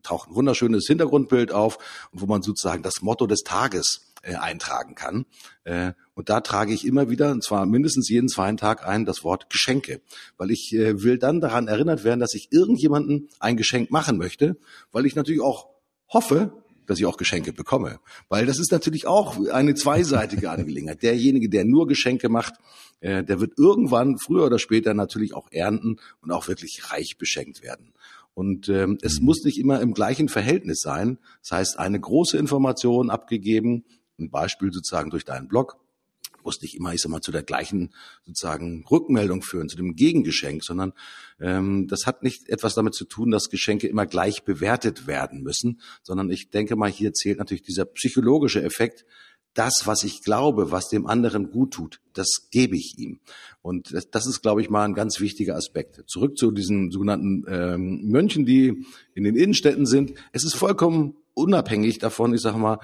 taucht 0.03 0.29
ein 0.29 0.35
wunderschönes 0.35 0.87
Hintergrundbild 0.87 1.51
auf, 1.51 1.77
wo 2.11 2.25
man 2.25 2.41
sozusagen 2.41 2.83
das 2.83 3.01
Motto 3.01 3.27
des 3.27 3.41
Tages 3.41 4.13
äh, 4.23 4.35
eintragen 4.35 4.95
kann. 4.95 5.25
Äh, 5.63 5.93
und 6.13 6.29
da 6.29 6.41
trage 6.41 6.73
ich 6.73 6.85
immer 6.85 7.09
wieder, 7.09 7.31
und 7.31 7.43
zwar 7.43 7.65
mindestens 7.65 8.09
jeden 8.09 8.29
zweiten 8.29 8.57
Tag 8.57 8.87
ein, 8.87 9.05
das 9.05 9.23
Wort 9.23 9.49
Geschenke. 9.49 10.01
Weil 10.37 10.51
ich 10.51 10.73
äh, 10.73 11.01
will 11.03 11.17
dann 11.17 11.41
daran 11.41 11.67
erinnert 11.67 12.03
werden, 12.03 12.19
dass 12.19 12.33
ich 12.33 12.51
irgendjemanden 12.51 13.29
ein 13.39 13.57
Geschenk 13.57 13.91
machen 13.91 14.17
möchte, 14.17 14.57
weil 14.91 15.05
ich 15.05 15.15
natürlich 15.15 15.41
auch 15.41 15.69
hoffe, 16.09 16.51
dass 16.87 16.99
ich 16.99 17.05
auch 17.05 17.17
Geschenke 17.17 17.53
bekomme. 17.53 17.99
Weil 18.29 18.45
das 18.45 18.57
ist 18.57 18.71
natürlich 18.71 19.05
auch 19.05 19.37
eine 19.49 19.75
zweiseitige 19.75 20.49
Angelegenheit. 20.49 21.03
Derjenige, 21.03 21.49
der 21.49 21.65
nur 21.65 21.87
Geschenke 21.87 22.29
macht, 22.29 22.55
äh, 22.99 23.23
der 23.23 23.39
wird 23.39 23.53
irgendwann, 23.57 24.17
früher 24.17 24.45
oder 24.45 24.57
später, 24.57 24.93
natürlich 24.93 25.33
auch 25.35 25.47
ernten 25.51 25.97
und 26.21 26.31
auch 26.31 26.47
wirklich 26.47 26.91
reich 26.91 27.17
beschenkt 27.17 27.61
werden. 27.61 27.93
Und 28.33 28.69
ähm, 28.69 28.97
es 29.01 29.19
mhm. 29.19 29.25
muss 29.25 29.43
nicht 29.43 29.59
immer 29.59 29.81
im 29.81 29.93
gleichen 29.93 30.29
Verhältnis 30.29 30.81
sein. 30.81 31.17
Das 31.41 31.51
heißt, 31.51 31.79
eine 31.79 31.99
große 31.99 32.37
Information 32.37 33.09
abgegeben, 33.09 33.83
ein 34.19 34.29
Beispiel 34.29 34.71
sozusagen 34.71 35.09
durch 35.09 35.25
deinen 35.25 35.47
Blog, 35.47 35.77
muss 36.47 36.61
nicht 36.61 36.75
immer, 36.75 36.93
ich 36.93 37.01
sag 37.01 37.11
mal, 37.11 37.19
zu 37.19 37.33
der 37.33 37.43
gleichen 37.43 37.93
sozusagen 38.25 38.85
Rückmeldung 38.89 39.41
führen, 39.41 39.67
zu 39.67 39.75
dem 39.75 39.95
Gegengeschenk, 39.95 40.63
sondern 40.63 40.93
ähm, 41.41 41.87
das 41.89 42.05
hat 42.05 42.23
nicht 42.23 42.47
etwas 42.47 42.73
damit 42.73 42.95
zu 42.95 43.03
tun, 43.03 43.31
dass 43.31 43.49
Geschenke 43.49 43.87
immer 43.87 44.05
gleich 44.05 44.43
bewertet 44.43 45.07
werden 45.07 45.43
müssen, 45.43 45.81
sondern 46.03 46.31
ich 46.31 46.49
denke 46.49 46.77
mal, 46.77 46.89
hier 46.89 47.11
zählt 47.11 47.37
natürlich 47.37 47.63
dieser 47.63 47.83
psychologische 47.83 48.63
Effekt, 48.63 49.05
das, 49.53 49.81
was 49.85 50.03
ich 50.03 50.23
glaube, 50.23 50.71
was 50.71 50.87
dem 50.87 51.05
anderen 51.05 51.51
gut 51.51 51.73
tut, 51.73 51.99
das 52.13 52.47
gebe 52.49 52.77
ich 52.77 52.97
ihm. 52.97 53.19
Und 53.61 53.93
das, 53.93 54.09
das 54.09 54.25
ist, 54.25 54.41
glaube 54.41 54.61
ich, 54.61 54.69
mal 54.69 54.85
ein 54.85 54.93
ganz 54.93 55.19
wichtiger 55.19 55.55
Aspekt. 55.55 56.03
Zurück 56.07 56.37
zu 56.37 56.51
diesen 56.51 56.91
sogenannten 56.91 57.43
ähm, 57.49 58.01
Mönchen, 58.05 58.45
die 58.45 58.85
in 59.15 59.23
den 59.23 59.35
Innenstädten 59.35 59.85
sind. 59.85 60.13
Es 60.31 60.45
ist 60.45 60.55
vollkommen 60.55 61.15
unabhängig 61.33 61.97
davon, 61.99 62.33
ich 62.33 62.41
sage 62.41 62.57
mal, 62.57 62.79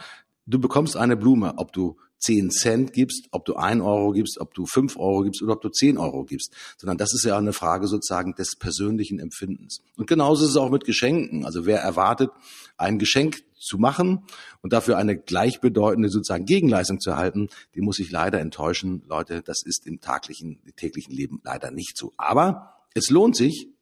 du 0.46 0.60
bekommst 0.60 0.98
eine 0.98 1.16
Blume, 1.16 1.54
ob 1.58 1.72
du 1.72 1.98
10 2.24 2.52
Cent 2.52 2.94
gibst, 2.94 3.28
ob 3.32 3.46
du 3.46 3.56
1 3.56 3.82
Euro 3.82 4.12
gibst, 4.12 4.40
ob 4.40 4.54
du 4.54 4.66
5 4.66 4.98
Euro 4.98 5.24
gibst 5.24 5.42
oder 5.42 5.54
ob 5.54 5.62
du 5.62 5.70
10 5.70 5.98
Euro 5.98 6.24
gibst, 6.24 6.54
sondern 6.78 6.98
das 6.98 7.14
ist 7.14 7.26
ja 7.26 7.38
eine 7.38 7.54
Frage 7.54 7.88
sozusagen 7.88 8.34
des 8.36 8.56
persönlichen 8.56 9.20
Empfindens. 9.20 9.82
Und 9.98 10.08
genauso 10.08 10.46
ist 10.46 10.52
es 10.52 10.58
auch 10.58 10.70
mit 10.70 10.86
Geschenken. 10.86 11.46
Also 11.46 11.66
wer 11.66 11.80
erwartet, 11.80 12.32
ein 12.78 12.98
Geschenk 12.98 13.44
zu 13.58 13.78
machen 13.78 14.24
und 14.62 14.74
dafür 14.74 14.98
eine 14.98 15.18
gleichbedeutende 15.18 16.10
sozusagen 16.10 16.46
Gegenleistung 16.46 17.00
zu 17.00 17.12
erhalten, 17.12 17.50
die 17.76 17.82
muss 17.82 18.00
ich 18.00 18.12
leider 18.12 18.40
enttäuschen. 18.40 19.04
Leute, 19.08 19.42
das 19.42 19.64
ist 19.66 19.86
im 19.86 20.00
taglichen, 20.00 20.60
täglichen 20.76 21.14
Leben 21.14 21.42
leider 21.44 21.72
nicht 21.72 21.98
so. 21.98 22.14
Aber 22.18 22.74
es 22.94 23.10
lohnt 23.10 23.36
sich, 23.36 23.73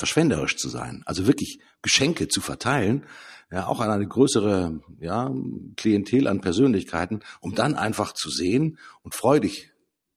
verschwenderisch 0.00 0.56
zu 0.56 0.70
sein, 0.70 1.02
also 1.04 1.26
wirklich 1.26 1.60
Geschenke 1.82 2.26
zu 2.26 2.40
verteilen, 2.40 3.04
ja, 3.52 3.66
auch 3.66 3.80
an 3.80 3.90
eine 3.90 4.08
größere 4.08 4.80
ja, 4.98 5.30
Klientel 5.76 6.26
an 6.26 6.40
Persönlichkeiten, 6.40 7.20
um 7.40 7.54
dann 7.54 7.74
einfach 7.74 8.14
zu 8.14 8.30
sehen 8.30 8.78
und 9.02 9.14
freudig 9.14 9.72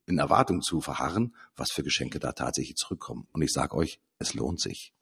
in 0.06 0.18
Erwartung 0.20 0.62
zu 0.62 0.80
verharren, 0.80 1.36
was 1.56 1.72
für 1.72 1.84
Geschenke 1.84 2.20
da 2.20 2.32
tatsächlich 2.32 2.78
zurückkommen. 2.78 3.28
Und 3.34 3.42
ich 3.42 3.52
sage 3.52 3.76
euch, 3.76 4.00
es 4.20 4.34
lohnt 4.34 4.62
sich. 4.62 4.94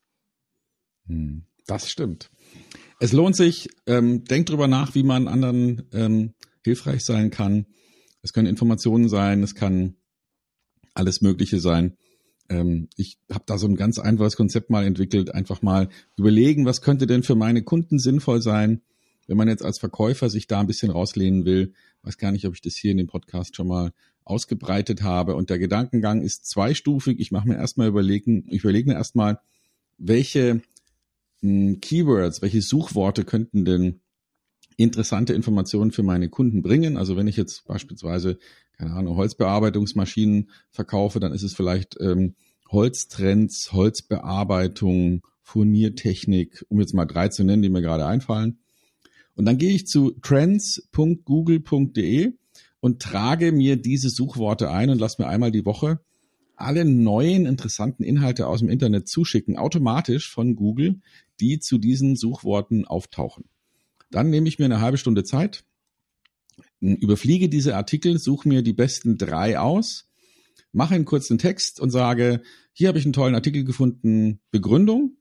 Hm, 1.05 1.45
das 1.67 1.89
stimmt. 1.89 2.31
Es 2.99 3.11
lohnt 3.11 3.35
sich, 3.35 3.69
ähm, 3.85 4.23
denkt 4.23 4.49
drüber 4.49 4.67
nach, 4.67 4.95
wie 4.95 5.03
man 5.03 5.27
anderen 5.27 5.87
ähm, 5.93 6.33
hilfreich 6.63 7.05
sein 7.05 7.29
kann. 7.29 7.67
Es 8.23 8.33
können 8.33 8.47
Informationen 8.47 9.09
sein, 9.09 9.43
es 9.43 9.53
kann 9.53 9.97
alles 10.95 11.21
Mögliche 11.21 11.59
sein 11.59 11.97
ähm, 12.51 12.89
ich 12.97 13.17
habe 13.31 13.45
da 13.47 13.57
so 13.57 13.67
ein 13.67 13.75
ganz 13.75 13.97
einfaches 13.97 14.35
Konzept 14.35 14.69
mal 14.69 14.85
entwickelt, 14.85 15.33
einfach 15.33 15.61
mal 15.61 15.89
überlegen, 16.17 16.65
was 16.65 16.81
könnte 16.81 17.07
denn 17.07 17.23
für 17.23 17.35
meine 17.35 17.63
Kunden 17.63 17.97
sinnvoll 17.97 18.41
sein, 18.41 18.81
wenn 19.27 19.37
man 19.37 19.47
jetzt 19.47 19.63
als 19.63 19.79
Verkäufer 19.79 20.29
sich 20.29 20.47
da 20.47 20.59
ein 20.59 20.67
bisschen 20.67 20.91
rauslehnen 20.91 21.45
will. 21.45 21.73
Weiß 22.03 22.17
gar 22.17 22.31
nicht, 22.31 22.45
ob 22.45 22.53
ich 22.53 22.61
das 22.61 22.75
hier 22.75 22.91
in 22.91 22.97
dem 22.97 23.07
Podcast 23.07 23.55
schon 23.55 23.67
mal 23.67 23.93
ausgebreitet 24.25 25.01
habe. 25.01 25.35
Und 25.35 25.49
der 25.49 25.59
Gedankengang 25.59 26.21
ist 26.21 26.45
zweistufig. 26.45 27.19
Ich 27.19 27.31
mache 27.31 27.47
mir 27.47 27.55
erstmal 27.55 27.87
überlegen, 27.87 28.45
ich 28.49 28.63
überlege 28.63 28.89
mir 28.89 28.95
erstmal, 28.95 29.39
welche 29.97 30.61
hm, 31.41 31.79
Keywords, 31.79 32.41
welche 32.41 32.61
Suchworte 32.61 33.23
könnten 33.23 33.63
denn 33.63 34.01
interessante 34.77 35.33
Informationen 35.33 35.91
für 35.91 36.03
meine 36.03 36.29
Kunden 36.29 36.61
bringen. 36.61 36.97
Also 36.97 37.15
wenn 37.15 37.27
ich 37.27 37.37
jetzt 37.37 37.65
beispielsweise 37.65 38.39
keine 38.81 38.95
Ahnung, 38.95 39.15
Holzbearbeitungsmaschinen 39.15 40.49
verkaufe, 40.71 41.19
dann 41.19 41.33
ist 41.33 41.43
es 41.43 41.53
vielleicht 41.53 41.97
ähm, 42.01 42.33
Holztrends, 42.69 43.73
Holzbearbeitung, 43.73 45.21
Furniertechnik, 45.43 46.65
um 46.67 46.79
jetzt 46.79 46.95
mal 46.95 47.05
drei 47.05 47.27
zu 47.27 47.43
nennen, 47.43 47.61
die 47.61 47.69
mir 47.69 47.83
gerade 47.83 48.07
einfallen. 48.07 48.57
Und 49.35 49.45
dann 49.45 49.59
gehe 49.59 49.73
ich 49.73 49.85
zu 49.85 50.15
trends.google.de 50.21 52.33
und 52.79 53.01
trage 53.01 53.51
mir 53.51 53.77
diese 53.77 54.09
Suchworte 54.09 54.71
ein 54.71 54.89
und 54.89 54.99
lasse 54.99 55.21
mir 55.21 55.27
einmal 55.27 55.51
die 55.51 55.65
Woche 55.65 55.99
alle 56.55 56.83
neuen 56.83 57.45
interessanten 57.45 58.03
Inhalte 58.03 58.47
aus 58.47 58.61
dem 58.61 58.69
Internet 58.69 59.07
zuschicken, 59.07 59.57
automatisch 59.57 60.31
von 60.31 60.55
Google, 60.55 61.01
die 61.39 61.59
zu 61.59 61.77
diesen 61.77 62.15
Suchworten 62.15 62.85
auftauchen. 62.85 63.45
Dann 64.09 64.31
nehme 64.31 64.47
ich 64.47 64.57
mir 64.57 64.65
eine 64.65 64.81
halbe 64.81 64.97
Stunde 64.97 65.23
Zeit, 65.23 65.65
überfliege 66.81 67.47
diese 67.47 67.75
Artikel, 67.75 68.17
suche 68.19 68.49
mir 68.49 68.61
die 68.61 68.73
besten 68.73 69.17
drei 69.17 69.59
aus, 69.59 70.09
mache 70.73 70.95
einen 70.95 71.05
kurzen 71.05 71.37
Text 71.37 71.79
und 71.79 71.91
sage, 71.91 72.41
hier 72.73 72.87
habe 72.87 72.97
ich 72.97 73.05
einen 73.05 73.13
tollen 73.13 73.35
Artikel 73.35 73.63
gefunden, 73.63 74.39
Begründung, 74.51 75.17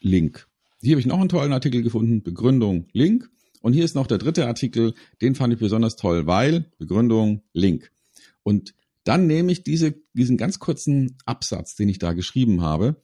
Link. 0.00 0.48
Hier 0.80 0.92
habe 0.92 1.00
ich 1.00 1.06
noch 1.06 1.18
einen 1.18 1.28
tollen 1.28 1.52
Artikel 1.52 1.82
gefunden, 1.82 2.22
Begründung, 2.22 2.86
Link. 2.92 3.30
Und 3.60 3.72
hier 3.72 3.84
ist 3.84 3.94
noch 3.94 4.06
der 4.06 4.18
dritte 4.18 4.46
Artikel, 4.46 4.94
den 5.20 5.34
fand 5.34 5.52
ich 5.52 5.58
besonders 5.58 5.96
toll, 5.96 6.26
weil 6.26 6.70
Begründung, 6.78 7.42
Link. 7.52 7.90
Und 8.42 8.74
dann 9.04 9.26
nehme 9.26 9.50
ich 9.50 9.64
diese, 9.64 9.94
diesen 10.12 10.36
ganz 10.36 10.58
kurzen 10.58 11.16
Absatz, 11.24 11.74
den 11.74 11.88
ich 11.88 11.98
da 11.98 12.12
geschrieben 12.12 12.62
habe, 12.62 13.00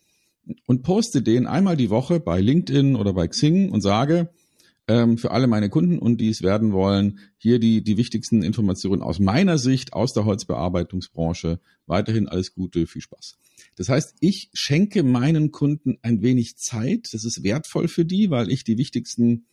und 0.66 0.82
poste 0.82 1.22
den 1.22 1.46
einmal 1.46 1.76
die 1.76 1.90
Woche 1.90 2.20
bei 2.20 2.40
LinkedIn 2.40 2.96
oder 2.96 3.14
bei 3.14 3.26
Xing 3.26 3.70
und 3.70 3.80
sage, 3.80 4.30
ähm, 4.86 5.18
für 5.18 5.30
alle 5.30 5.46
meine 5.46 5.70
Kunden 5.70 5.98
und 5.98 6.20
die 6.20 6.28
es 6.28 6.42
werden 6.42 6.72
wollen, 6.72 7.20
hier 7.38 7.58
die, 7.58 7.82
die 7.82 7.96
wichtigsten 7.96 8.42
Informationen 8.42 9.02
aus 9.02 9.18
meiner 9.18 9.58
Sicht 9.58 9.92
aus 9.92 10.12
der 10.12 10.24
Holzbearbeitungsbranche. 10.24 11.60
Weiterhin 11.86 12.28
alles 12.28 12.54
Gute, 12.54 12.86
viel 12.86 13.02
Spaß. 13.02 13.38
Das 13.76 13.88
heißt, 13.88 14.16
ich 14.20 14.50
schenke 14.52 15.02
meinen 15.02 15.50
Kunden 15.50 15.98
ein 16.02 16.22
wenig 16.22 16.56
Zeit. 16.56 17.08
Das 17.12 17.24
ist 17.24 17.42
wertvoll 17.42 17.88
für 17.88 18.04
die, 18.04 18.30
weil 18.30 18.50
ich 18.50 18.64
die 18.64 18.78
wichtigsten 18.78 19.46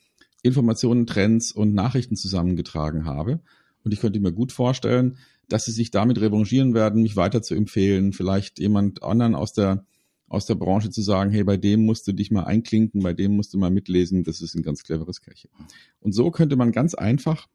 Informationen, 0.44 1.08
Trends 1.08 1.52
und 1.52 1.74
Nachrichten 1.74 2.16
zusammengetragen 2.16 3.06
habe. 3.06 3.42
Und 3.84 3.94
ich 3.94 4.00
könnte 4.00 4.20
mir 4.20 4.32
gut 4.32 4.52
vorstellen, 4.52 5.18
dass 5.48 5.66
sie 5.66 5.72
sich 5.72 5.92
damit 5.92 6.20
revanchieren 6.20 6.74
werden, 6.74 7.02
mich 7.02 7.16
weiter 7.16 7.42
zu 7.42 7.56
empfehlen, 7.56 8.14
vielleicht 8.14 8.60
jemand 8.60 9.04
anderen 9.04 9.36
aus 9.36 9.54
der 9.54 9.86
aus 10.32 10.46
der 10.46 10.56
Branche 10.56 10.90
zu 10.90 11.02
sagen, 11.02 11.30
hey, 11.32 11.44
bei 11.44 11.58
dem 11.58 11.86
musst 11.86 12.08
du 12.08 12.14
dich 12.14 12.32
mal 12.32 12.46
einklinken, 12.46 13.04
bei 13.04 13.12
dem 13.12 13.36
musst 13.36 13.54
du 13.54 13.58
mal 13.58 13.70
mitlesen, 13.70 14.24
das 14.24 14.40
ist 14.40 14.56
ein 14.56 14.64
ganz 14.64 14.84
cleveres 14.84 15.20
Kerlchen. 15.20 15.52
Und 16.00 16.14
so 16.14 16.32
könnte 16.32 16.56
man 16.56 16.72
ganz 16.72 16.96
einfach 16.96 17.50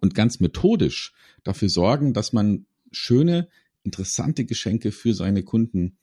und 0.00 0.14
ganz 0.14 0.38
methodisch 0.38 1.12
dafür 1.42 1.68
sorgen, 1.68 2.12
dass 2.12 2.32
man 2.32 2.66
schöne, 2.92 3.48
interessante 3.82 4.44
Geschenke 4.44 4.92
für 4.92 5.12
seine 5.12 5.42
Kunden 5.42 5.96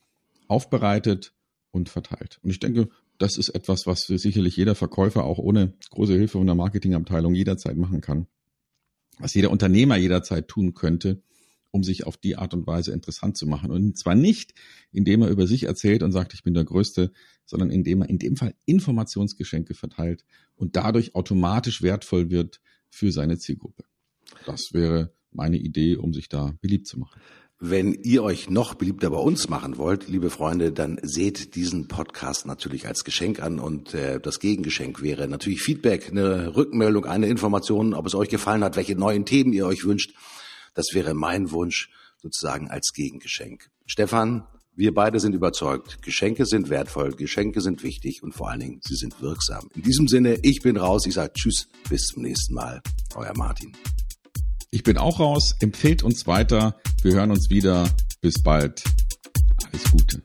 aufbereitet 0.49 1.33
und 1.71 1.87
verteilt. 1.87 2.39
Und 2.43 2.49
ich 2.49 2.59
denke, 2.59 2.89
das 3.17 3.37
ist 3.37 3.47
etwas, 3.47 3.87
was 3.87 4.01
sicherlich 4.01 4.57
jeder 4.57 4.75
Verkäufer 4.75 5.23
auch 5.23 5.37
ohne 5.37 5.75
große 5.91 6.13
Hilfe 6.13 6.39
von 6.39 6.45
der 6.45 6.55
Marketingabteilung 6.55 7.35
jederzeit 7.35 7.77
machen 7.77 8.01
kann. 8.01 8.27
Was 9.17 9.33
jeder 9.33 9.49
Unternehmer 9.49 9.95
jederzeit 9.95 10.49
tun 10.49 10.73
könnte, 10.73 11.21
um 11.71 11.83
sich 11.83 12.05
auf 12.05 12.17
die 12.17 12.35
Art 12.35 12.53
und 12.53 12.67
Weise 12.67 12.91
interessant 12.91 13.37
zu 13.37 13.47
machen. 13.47 13.71
Und 13.71 13.97
zwar 13.97 14.15
nicht, 14.15 14.53
indem 14.91 15.21
er 15.21 15.29
über 15.29 15.47
sich 15.47 15.63
erzählt 15.63 16.03
und 16.03 16.11
sagt, 16.11 16.33
ich 16.33 16.43
bin 16.43 16.53
der 16.53 16.65
Größte, 16.65 17.11
sondern 17.45 17.69
indem 17.69 18.01
er 18.01 18.09
in 18.09 18.19
dem 18.19 18.35
Fall 18.35 18.55
Informationsgeschenke 18.65 19.73
verteilt 19.73 20.25
und 20.55 20.75
dadurch 20.75 21.15
automatisch 21.15 21.81
wertvoll 21.81 22.29
wird 22.29 22.59
für 22.89 23.11
seine 23.11 23.37
Zielgruppe. 23.37 23.83
Das 24.45 24.73
wäre 24.73 25.13
meine 25.31 25.57
Idee, 25.57 25.95
um 25.95 26.13
sich 26.13 26.29
da 26.29 26.53
beliebt 26.61 26.87
zu 26.87 26.99
machen. 26.99 27.19
Wenn 27.61 27.93
ihr 27.93 28.23
euch 28.23 28.49
noch 28.49 28.75
beliebter 28.75 29.09
bei 29.09 29.17
uns 29.17 29.49
machen 29.49 29.77
wollt, 29.77 30.07
liebe 30.07 30.29
Freunde, 30.29 30.71
dann 30.71 30.97
seht 31.03 31.55
diesen 31.55 31.89
Podcast 31.89 32.45
natürlich 32.45 32.87
als 32.87 33.03
Geschenk 33.03 33.41
an 33.41 33.59
und 33.59 33.93
äh, 33.93 34.21
das 34.21 34.39
Gegengeschenk 34.39 35.01
wäre 35.01 35.27
natürlich 35.27 35.61
Feedback, 35.61 36.07
eine 36.09 36.55
Rückmeldung, 36.55 37.03
eine 37.03 37.27
Information, 37.27 37.93
ob 37.93 38.05
es 38.05 38.15
euch 38.15 38.29
gefallen 38.29 38.63
hat, 38.63 38.77
welche 38.77 38.95
neuen 38.95 39.25
Themen 39.25 39.51
ihr 39.51 39.65
euch 39.65 39.83
wünscht. 39.83 40.13
Das 40.79 40.93
wäre 40.93 41.13
mein 41.13 41.51
Wunsch 41.51 41.89
sozusagen 42.21 42.69
als 42.69 42.93
Gegengeschenk. 42.93 43.69
Stefan, 43.85 44.47
wir 44.77 44.93
beide 44.93 45.19
sind 45.19 45.35
überzeugt, 45.35 46.01
Geschenke 46.01 46.45
sind 46.45 46.69
wertvoll, 46.69 47.11
Geschenke 47.11 47.59
sind 47.59 47.83
wichtig 47.83 48.23
und 48.23 48.33
vor 48.33 48.49
allen 48.49 48.61
Dingen, 48.61 48.79
sie 48.81 48.95
sind 48.95 49.21
wirksam. 49.21 49.67
In 49.75 49.81
diesem 49.81 50.07
Sinne, 50.07 50.39
ich 50.41 50.61
bin 50.61 50.77
raus, 50.77 51.05
ich 51.05 51.15
sage 51.15 51.33
Tschüss, 51.33 51.67
bis 51.89 52.05
zum 52.05 52.23
nächsten 52.23 52.53
Mal. 52.53 52.81
Euer 53.13 53.35
Martin. 53.35 53.73
Ich 54.71 54.83
bin 54.83 54.97
auch 54.97 55.19
raus, 55.19 55.53
empfehlt 55.59 56.01
uns 56.01 56.27
weiter, 56.27 56.79
wir 57.01 57.11
hören 57.11 57.31
uns 57.31 57.49
wieder, 57.49 57.93
bis 58.21 58.41
bald, 58.41 58.81
alles 59.65 59.83
Gute. 59.91 60.21